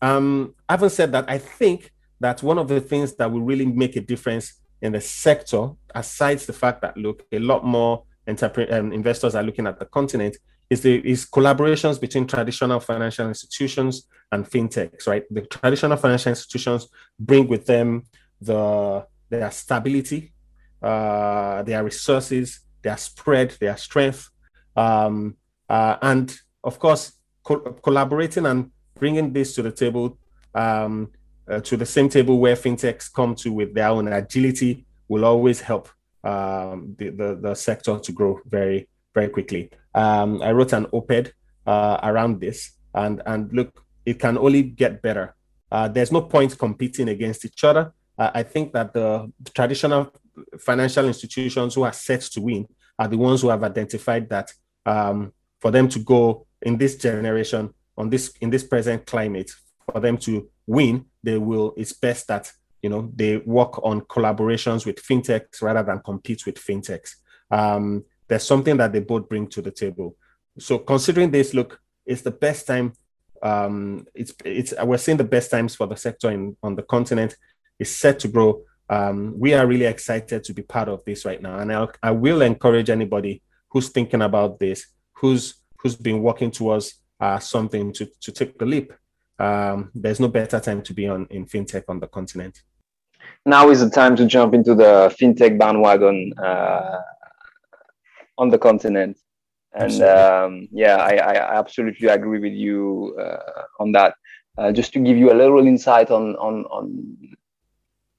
um, 0.00 0.54
having 0.68 0.88
said 0.88 1.12
that, 1.12 1.24
I 1.28 1.38
think 1.38 1.92
that 2.22 2.42
one 2.42 2.58
of 2.58 2.68
the 2.68 2.80
things 2.80 3.14
that 3.16 3.30
will 3.30 3.42
really 3.42 3.66
make 3.66 3.96
a 3.96 4.00
difference 4.00 4.54
in 4.80 4.92
the 4.92 5.00
sector, 5.00 5.70
aside 5.94 6.38
the 6.38 6.52
fact 6.52 6.80
that 6.82 6.96
look, 6.96 7.24
a 7.32 7.38
lot 7.38 7.64
more 7.64 8.04
um, 8.26 8.92
investors 8.92 9.34
are 9.34 9.42
looking 9.42 9.66
at 9.66 9.78
the 9.78 9.86
continent, 9.86 10.36
is 10.70 10.80
the 10.80 10.94
is 11.06 11.26
collaborations 11.26 12.00
between 12.00 12.26
traditional 12.26 12.80
financial 12.80 13.26
institutions 13.28 14.06
and 14.30 14.48
fintechs, 14.48 15.06
right? 15.06 15.24
The 15.30 15.42
traditional 15.42 15.96
financial 15.96 16.30
institutions 16.30 16.88
bring 17.18 17.48
with 17.48 17.66
them 17.66 18.04
the 18.40 19.04
their 19.28 19.50
stability, 19.50 20.32
uh, 20.80 21.62
their 21.64 21.82
resources, 21.82 22.60
their 22.82 22.96
spread, 22.96 23.50
their 23.60 23.76
strength, 23.76 24.30
um, 24.76 25.36
uh, 25.68 25.96
and 26.02 26.34
of 26.62 26.78
course, 26.78 27.12
co- 27.42 27.76
collaborating 27.82 28.46
and 28.46 28.70
bringing 28.94 29.32
this 29.32 29.54
to 29.56 29.62
the 29.62 29.72
table, 29.72 30.18
um, 30.54 31.10
uh, 31.52 31.60
to 31.60 31.76
the 31.76 31.86
same 31.86 32.08
table 32.08 32.38
where 32.38 32.56
fintechs 32.56 33.12
come 33.12 33.34
to 33.36 33.52
with 33.52 33.74
their 33.74 33.88
own 33.88 34.08
agility, 34.08 34.86
will 35.08 35.24
always 35.24 35.60
help 35.60 35.88
um, 36.24 36.94
the, 36.98 37.10
the, 37.10 37.38
the 37.40 37.54
sector 37.54 37.98
to 37.98 38.12
grow 38.12 38.40
very 38.46 38.88
very 39.14 39.28
quickly. 39.28 39.70
Um, 39.94 40.40
I 40.42 40.52
wrote 40.52 40.72
an 40.72 40.86
op-ed 40.86 41.32
uh, 41.66 41.98
around 42.02 42.40
this, 42.40 42.72
and 42.94 43.22
and 43.26 43.52
look, 43.52 43.84
it 44.06 44.18
can 44.18 44.38
only 44.38 44.62
get 44.62 45.02
better. 45.02 45.34
Uh, 45.70 45.88
there's 45.88 46.12
no 46.12 46.22
point 46.22 46.58
competing 46.58 47.08
against 47.08 47.44
each 47.44 47.64
other. 47.64 47.92
Uh, 48.18 48.30
I 48.34 48.42
think 48.42 48.72
that 48.72 48.92
the, 48.92 49.32
traditional 49.54 50.12
financial 50.58 51.06
institutions 51.06 51.74
who 51.74 51.82
are 51.82 51.92
set 51.92 52.22
to 52.22 52.40
win 52.40 52.66
are 52.98 53.08
the 53.08 53.18
ones 53.18 53.42
who 53.42 53.48
have 53.48 53.62
identified 53.64 54.28
that 54.30 54.50
um, 54.86 55.32
for 55.60 55.70
them 55.70 55.88
to 55.88 55.98
go 55.98 56.46
in 56.62 56.78
this 56.78 56.96
generation 56.96 57.72
on 57.96 58.08
this 58.08 58.32
in 58.40 58.50
this 58.50 58.64
present 58.64 59.04
climate, 59.06 59.50
for 59.90 60.00
them 60.00 60.16
to 60.18 60.48
win, 60.66 61.04
they 61.22 61.38
will. 61.38 61.74
It's 61.76 61.92
best 61.92 62.28
that 62.28 62.52
you 62.82 62.90
know 62.90 63.10
they 63.14 63.38
work 63.38 63.82
on 63.84 64.02
collaborations 64.02 64.84
with 64.84 64.96
fintechs 64.96 65.62
rather 65.62 65.82
than 65.82 66.00
compete 66.00 66.44
with 66.46 66.56
fintechs. 66.56 67.16
Um, 67.50 68.04
there's 68.28 68.44
something 68.44 68.76
that 68.78 68.92
they 68.92 69.00
both 69.00 69.28
bring 69.28 69.46
to 69.48 69.62
the 69.62 69.70
table. 69.70 70.16
So 70.58 70.78
considering 70.78 71.30
this, 71.30 71.54
look, 71.54 71.80
it's 72.06 72.22
the 72.22 72.30
best 72.30 72.66
time. 72.66 72.94
Um, 73.42 74.06
it's 74.14 74.32
it's 74.44 74.74
we're 74.82 74.98
seeing 74.98 75.18
the 75.18 75.24
best 75.24 75.50
times 75.50 75.74
for 75.74 75.86
the 75.86 75.96
sector 75.96 76.30
in 76.30 76.56
on 76.62 76.76
the 76.76 76.82
continent. 76.82 77.36
It's 77.78 77.90
set 77.90 78.18
to 78.20 78.28
grow. 78.28 78.62
Um, 78.88 79.34
we 79.38 79.54
are 79.54 79.66
really 79.66 79.86
excited 79.86 80.44
to 80.44 80.52
be 80.52 80.62
part 80.62 80.88
of 80.88 81.04
this 81.04 81.24
right 81.24 81.40
now, 81.40 81.58
and 81.58 81.72
I'll, 81.72 81.92
I 82.02 82.10
will 82.10 82.42
encourage 82.42 82.90
anybody 82.90 83.42
who's 83.70 83.88
thinking 83.88 84.22
about 84.22 84.58
this, 84.58 84.86
who's 85.14 85.54
who's 85.78 85.96
been 85.96 86.22
working 86.22 86.50
towards 86.50 86.94
uh, 87.20 87.38
something 87.38 87.92
to 87.94 88.08
to 88.20 88.32
take 88.32 88.58
the 88.58 88.66
leap. 88.66 88.92
Um, 89.38 89.90
there's 89.94 90.20
no 90.20 90.28
better 90.28 90.60
time 90.60 90.82
to 90.82 90.94
be 90.94 91.08
on 91.08 91.26
in 91.30 91.46
fintech 91.46 91.84
on 91.88 92.00
the 92.00 92.06
continent. 92.06 92.62
Now 93.44 93.70
is 93.70 93.80
the 93.80 93.90
time 93.90 94.14
to 94.16 94.26
jump 94.26 94.54
into 94.54 94.74
the 94.74 95.14
fintech 95.18 95.58
bandwagon. 95.58 96.32
Uh, 96.38 97.00
on 98.38 98.50
the 98.50 98.58
continent. 98.58 99.18
And 99.74 100.02
um, 100.02 100.68
yeah, 100.70 100.96
I, 100.96 101.14
I, 101.16 101.58
absolutely 101.58 102.08
agree 102.08 102.40
with 102.40 102.52
you 102.52 103.16
uh, 103.18 103.62
on 103.80 103.92
that. 103.92 104.16
Uh, 104.58 104.70
just 104.70 104.92
to 104.92 104.98
give 104.98 105.16
you 105.16 105.32
a 105.32 105.38
little 105.42 105.66
insight 105.66 106.10
on, 106.10 106.36
on, 106.36 106.66
on 106.66 107.36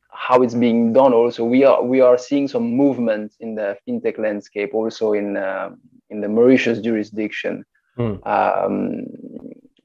how 0.09 0.41
it's 0.41 0.55
being 0.55 0.93
done, 0.93 1.13
also 1.13 1.43
we 1.45 1.63
are 1.63 1.83
we 1.83 2.01
are 2.01 2.17
seeing 2.17 2.47
some 2.47 2.75
movement 2.75 3.33
in 3.39 3.53
the 3.53 3.77
fintech 3.87 4.17
landscape, 4.17 4.73
also 4.73 5.13
in 5.13 5.37
uh, 5.37 5.69
in 6.09 6.21
the 6.21 6.27
Mauritius 6.27 6.79
jurisdiction. 6.79 7.63
Mm. 7.99 8.25
Um, 8.25 9.05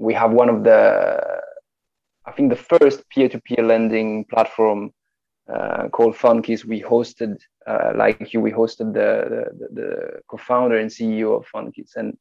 we 0.08 0.14
have 0.14 0.32
one 0.42 0.48
of 0.48 0.64
the, 0.64 0.80
I 2.24 2.32
think, 2.32 2.48
the 2.48 2.62
first 2.72 2.98
peer-to-peer 3.10 3.62
lending 3.72 4.24
platform 4.32 4.80
uh, 5.54 5.88
called 5.94 6.14
Fundkiss. 6.16 6.64
We 6.64 6.80
hosted 6.80 7.34
uh, 7.66 7.92
like 7.94 8.32
you, 8.32 8.40
we 8.40 8.50
hosted 8.50 8.88
the, 8.98 9.10
the, 9.58 9.66
the, 9.78 9.90
co-founder 10.30 10.78
and 10.78 10.90
CEO 10.96 11.28
of 11.38 11.46
Fundkiss, 11.54 11.90
and 11.96 12.16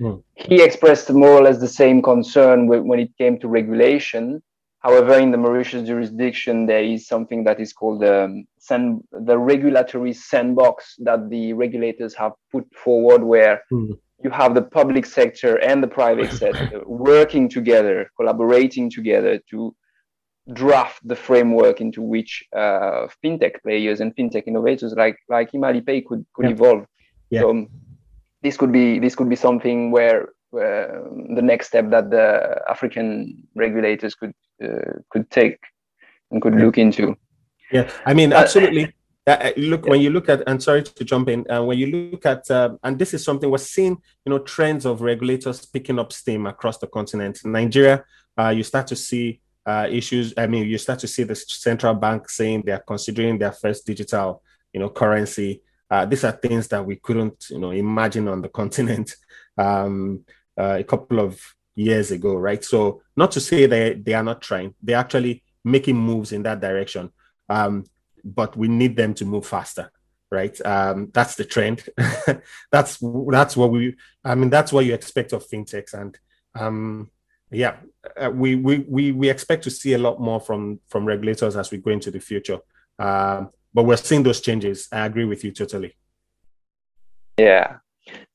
mm. 0.00 0.20
he 0.34 0.56
expressed 0.60 1.08
more 1.12 1.34
or 1.38 1.42
less 1.42 1.60
the 1.60 1.74
same 1.82 2.02
concern 2.02 2.66
when 2.66 2.98
it 2.98 3.12
came 3.16 3.38
to 3.38 3.46
regulation. 3.46 4.42
However, 4.80 5.14
in 5.24 5.30
the 5.30 5.38
Mauritius 5.38 5.86
jurisdiction, 5.86 6.66
there 6.66 6.82
is 6.94 7.06
something 7.06 7.44
that 7.44 7.60
is 7.60 7.72
called 7.72 8.00
the, 8.00 8.44
sand, 8.58 9.02
the 9.12 9.38
regulatory 9.38 10.12
sandbox 10.12 10.96
that 11.06 11.30
the 11.30 11.52
regulators 11.52 12.14
have 12.14 12.32
put 12.50 12.66
forward, 12.84 13.22
where 13.22 13.62
mm. 13.72 13.96
You 14.22 14.30
have 14.30 14.54
the 14.54 14.62
public 14.62 15.06
sector 15.06 15.56
and 15.56 15.82
the 15.82 15.88
private 15.88 16.32
sector 16.42 16.82
working 16.86 17.48
together, 17.48 18.10
collaborating 18.16 18.90
together 18.90 19.40
to 19.50 19.74
draft 20.52 21.06
the 21.06 21.16
framework 21.16 21.80
into 21.80 22.00
which 22.00 22.42
uh, 22.56 23.06
fintech 23.22 23.62
players 23.62 24.00
and 24.00 24.16
fintech 24.16 24.44
innovators 24.46 24.94
like 24.96 25.18
like 25.28 25.52
Imalipay 25.52 26.04
could 26.06 26.24
could 26.34 26.46
yeah. 26.46 26.52
evolve. 26.52 26.86
Yeah. 27.30 27.40
So 27.42 27.66
this 28.42 28.56
could 28.56 28.72
be 28.72 28.98
this 28.98 29.14
could 29.14 29.28
be 29.28 29.36
something 29.36 29.90
where 29.90 30.28
uh, 30.54 31.04
the 31.34 31.42
next 31.42 31.68
step 31.68 31.90
that 31.90 32.10
the 32.10 32.60
African 32.68 33.46
regulators 33.54 34.14
could 34.14 34.32
uh, 34.64 34.98
could 35.10 35.30
take 35.30 35.58
and 36.30 36.40
could 36.40 36.54
yeah. 36.54 36.64
look 36.64 36.78
into. 36.78 37.16
Yeah, 37.70 37.90
I 38.06 38.14
mean, 38.14 38.32
absolutely. 38.32 38.94
Uh, 39.28 39.52
look 39.58 39.84
when 39.84 40.00
you 40.00 40.08
look 40.08 40.30
at 40.30 40.42
and 40.46 40.62
sorry 40.62 40.82
to 40.82 41.04
jump 41.04 41.28
in 41.28 41.44
uh, 41.50 41.62
when 41.62 41.76
you 41.76 42.10
look 42.10 42.24
at 42.24 42.50
uh, 42.50 42.70
and 42.82 42.98
this 42.98 43.12
is 43.12 43.22
something 43.22 43.50
we're 43.50 43.58
seeing 43.58 43.94
you 44.24 44.30
know 44.30 44.38
trends 44.38 44.86
of 44.86 45.02
regulators 45.02 45.66
picking 45.66 45.98
up 45.98 46.14
steam 46.14 46.46
across 46.46 46.78
the 46.78 46.86
continent. 46.86 47.38
Nigeria 47.44 48.02
uh, 48.38 48.48
you 48.48 48.62
start 48.62 48.86
to 48.86 48.96
see 48.96 49.38
uh, 49.66 49.86
issues 49.90 50.32
i 50.38 50.46
mean 50.46 50.64
you 50.64 50.78
start 50.78 50.98
to 50.98 51.06
see 51.06 51.24
the 51.24 51.34
central 51.34 51.92
bank 51.92 52.30
saying 52.30 52.62
they're 52.64 52.78
considering 52.78 53.38
their 53.38 53.52
first 53.52 53.84
digital 53.84 54.42
you 54.72 54.80
know 54.80 54.88
currency. 54.88 55.60
Uh, 55.90 56.06
these 56.06 56.24
are 56.24 56.32
things 56.32 56.68
that 56.68 56.84
we 56.84 56.96
couldn't 56.96 57.50
you 57.50 57.58
know 57.58 57.72
imagine 57.72 58.28
on 58.28 58.40
the 58.40 58.48
continent 58.60 59.14
um, 59.58 60.24
a 60.56 60.82
couple 60.84 61.20
of 61.20 61.38
years 61.74 62.10
ago 62.12 62.34
right? 62.34 62.64
So 62.64 63.02
not 63.14 63.30
to 63.32 63.40
say 63.40 63.66
they 63.66 63.92
they 63.92 64.14
are 64.14 64.24
not 64.24 64.40
trying 64.40 64.74
they're 64.82 64.96
actually 64.96 65.42
making 65.64 65.96
moves 65.96 66.32
in 66.32 66.44
that 66.44 66.60
direction. 66.60 67.10
Um, 67.50 67.84
but 68.24 68.56
we 68.56 68.68
need 68.68 68.96
them 68.96 69.14
to 69.14 69.24
move 69.24 69.46
faster 69.46 69.90
right? 70.30 70.60
Um, 70.66 71.10
that's 71.12 71.36
the 71.36 71.44
trend. 71.44 71.88
That's 72.70 72.98
that's 73.30 73.56
what 73.56 73.70
we 73.70 73.96
i 74.24 74.34
mean 74.34 74.50
that's 74.50 74.72
what 74.72 74.84
you 74.84 74.92
expect 74.92 75.32
of 75.32 75.48
fintechs. 75.48 75.94
And 75.94 76.18
um, 76.54 77.10
yeah 77.50 77.76
uh, 78.20 78.30
we, 78.30 78.54
we 78.54 78.78
we 78.80 79.12
we 79.12 79.30
expect 79.30 79.64
to 79.64 79.70
see 79.70 79.94
a 79.94 79.98
lot 79.98 80.20
more 80.20 80.40
from 80.40 80.80
from 80.88 81.06
regulators 81.06 81.56
as 81.56 81.70
we 81.70 81.78
go 81.78 81.90
into 81.90 82.10
the 82.10 82.20
future. 82.20 82.58
Um, 82.98 83.50
but 83.72 83.84
we're 83.84 83.96
seeing 83.96 84.22
those 84.22 84.40
changes. 84.40 84.88
I 84.92 85.06
agree 85.06 85.24
with 85.24 85.44
you 85.44 85.52
totally. 85.52 85.96
Yeah. 87.38 87.76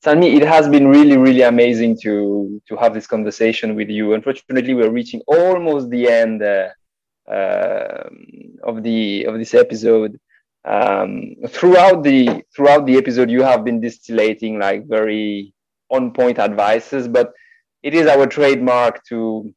Sanmi, 0.04 0.36
it 0.36 0.46
has 0.46 0.68
been 0.68 0.86
really, 0.86 1.16
really 1.16 1.42
amazing 1.42 1.98
to 2.02 2.60
to 2.68 2.76
have 2.76 2.94
this 2.94 3.06
conversation 3.06 3.74
with 3.74 3.88
you. 3.88 4.14
Unfortunately, 4.14 4.74
we're 4.74 4.90
reaching 4.90 5.20
almost 5.26 5.90
the 5.90 6.08
end 6.08 6.42
uh, 6.42 6.68
of 7.28 8.82
the 8.82 9.24
of 9.24 9.38
this 9.38 9.54
episode. 9.54 10.18
Um, 10.66 11.34
throughout 11.48 12.02
the 12.02 12.42
throughout 12.54 12.86
the 12.86 12.96
episode, 12.96 13.30
you 13.30 13.42
have 13.42 13.64
been 13.64 13.80
distillating 13.80 14.58
like 14.58 14.86
very 14.86 15.52
on 15.90 16.12
point 16.12 16.38
advices, 16.38 17.06
but 17.08 17.32
it 17.82 17.94
is 17.94 18.06
our 18.06 18.26
trademark 18.26 19.04
to 19.06 19.54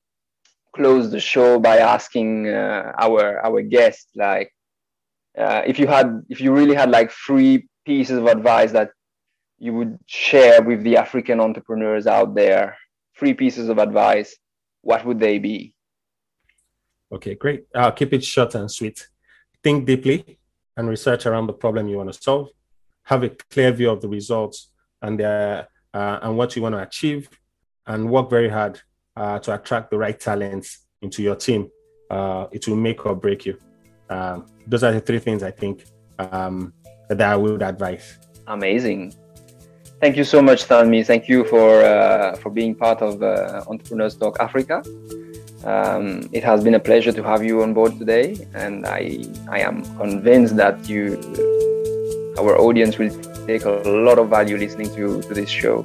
close 0.75 1.09
the 1.09 1.19
show 1.19 1.59
by 1.59 1.77
asking 1.77 2.49
uh, 2.49 2.91
our 2.99 3.43
our 3.45 3.61
guests 3.61 4.11
like 4.15 4.51
uh, 5.37 5.61
if 5.65 5.79
you 5.79 5.87
had 5.87 6.23
if 6.29 6.41
you 6.41 6.53
really 6.53 6.75
had 6.75 6.89
like 6.89 7.11
three 7.11 7.67
pieces 7.85 8.17
of 8.17 8.27
advice 8.27 8.71
that 8.71 8.91
you 9.59 9.73
would 9.73 9.97
share 10.05 10.61
with 10.61 10.83
the 10.83 10.97
African 10.97 11.39
entrepreneurs 11.39 12.05
out 12.05 12.35
there, 12.35 12.77
three 13.17 13.33
pieces 13.33 13.69
of 13.69 13.77
advice, 13.79 14.35
what 14.81 15.05
would 15.05 15.19
they 15.19 15.39
be? 15.39 15.73
Okay, 17.11 17.35
great. 17.35 17.65
I'll 17.73 17.91
keep 17.91 18.13
it 18.13 18.23
short 18.23 18.55
and 18.55 18.69
sweet. 18.69 19.07
Think 19.63 19.85
deeply 19.85 20.39
and 20.75 20.89
research 20.89 21.25
around 21.25 21.47
the 21.47 21.53
problem 21.53 21.87
you 21.87 21.97
want 21.97 22.11
to 22.13 22.21
solve. 22.21 22.49
Have 23.03 23.23
a 23.23 23.29
clear 23.29 23.71
view 23.71 23.89
of 23.89 24.01
the 24.01 24.09
results 24.09 24.69
and 25.01 25.21
uh, 25.21 25.63
uh, 25.93 26.19
and 26.21 26.37
what 26.37 26.55
you 26.55 26.61
want 26.61 26.75
to 26.75 26.81
achieve, 26.81 27.29
and 27.85 28.09
work 28.09 28.29
very 28.29 28.49
hard 28.49 28.81
uh, 29.15 29.39
to 29.39 29.53
attract 29.53 29.89
the 29.89 29.97
right 29.97 30.19
talents 30.19 30.79
into 31.01 31.23
your 31.23 31.35
team. 31.35 31.69
Uh, 32.09 32.47
it 32.51 32.67
will 32.67 32.75
make 32.75 33.05
or 33.05 33.15
break 33.15 33.45
you. 33.45 33.57
Um, 34.09 34.45
those 34.65 34.83
are 34.83 34.91
the 34.91 34.99
three 34.99 35.19
things 35.19 35.43
I 35.43 35.51
think 35.51 35.85
um, 36.19 36.73
that 37.09 37.21
I 37.21 37.35
would 37.35 37.61
advise. 37.61 38.17
Amazing. 38.47 39.13
Thank 40.01 40.15
you 40.15 40.23
so 40.23 40.41
much, 40.41 40.65
Sanmi. 40.65 41.05
Thank 41.05 41.27
you 41.27 41.43
for 41.45 41.83
uh, 41.83 42.35
for 42.35 42.49
being 42.49 42.75
part 42.75 43.01
of 43.01 43.23
uh, 43.23 43.63
Entrepreneurs 43.67 44.15
Talk 44.15 44.39
Africa. 44.39 44.83
Um, 45.63 46.29
it 46.31 46.43
has 46.43 46.63
been 46.63 46.75
a 46.75 46.79
pleasure 46.79 47.11
to 47.11 47.23
have 47.23 47.43
you 47.43 47.63
on 47.63 47.73
board 47.73 47.97
today, 47.97 48.47
and 48.53 48.85
I 48.85 49.23
I 49.49 49.59
am 49.59 49.83
convinced 49.97 50.55
that 50.57 50.87
you, 50.87 51.17
our 52.37 52.57
audience, 52.57 52.97
will 52.97 53.09
take 53.47 53.65
a 53.65 53.81
lot 53.85 54.19
of 54.19 54.29
value 54.29 54.57
listening 54.57 54.93
to 54.95 55.21
to 55.21 55.33
this 55.33 55.49
show. 55.49 55.83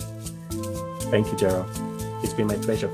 Thank 1.10 1.32
you, 1.32 1.36
Gerald. 1.38 1.66
It's 2.22 2.34
been 2.34 2.46
my 2.46 2.56
pleasure. 2.56 2.90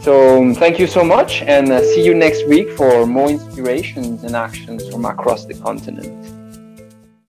So 0.00 0.54
thank 0.54 0.78
you 0.78 0.86
so 0.86 1.04
much, 1.04 1.42
and 1.42 1.70
uh, 1.70 1.82
see 1.82 2.02
you 2.02 2.14
next 2.14 2.48
week 2.48 2.70
for 2.70 3.06
more 3.06 3.28
inspirations 3.28 4.24
and 4.24 4.34
actions 4.34 4.88
from 4.88 5.04
across 5.04 5.44
the 5.44 5.54
continent. 5.54 6.39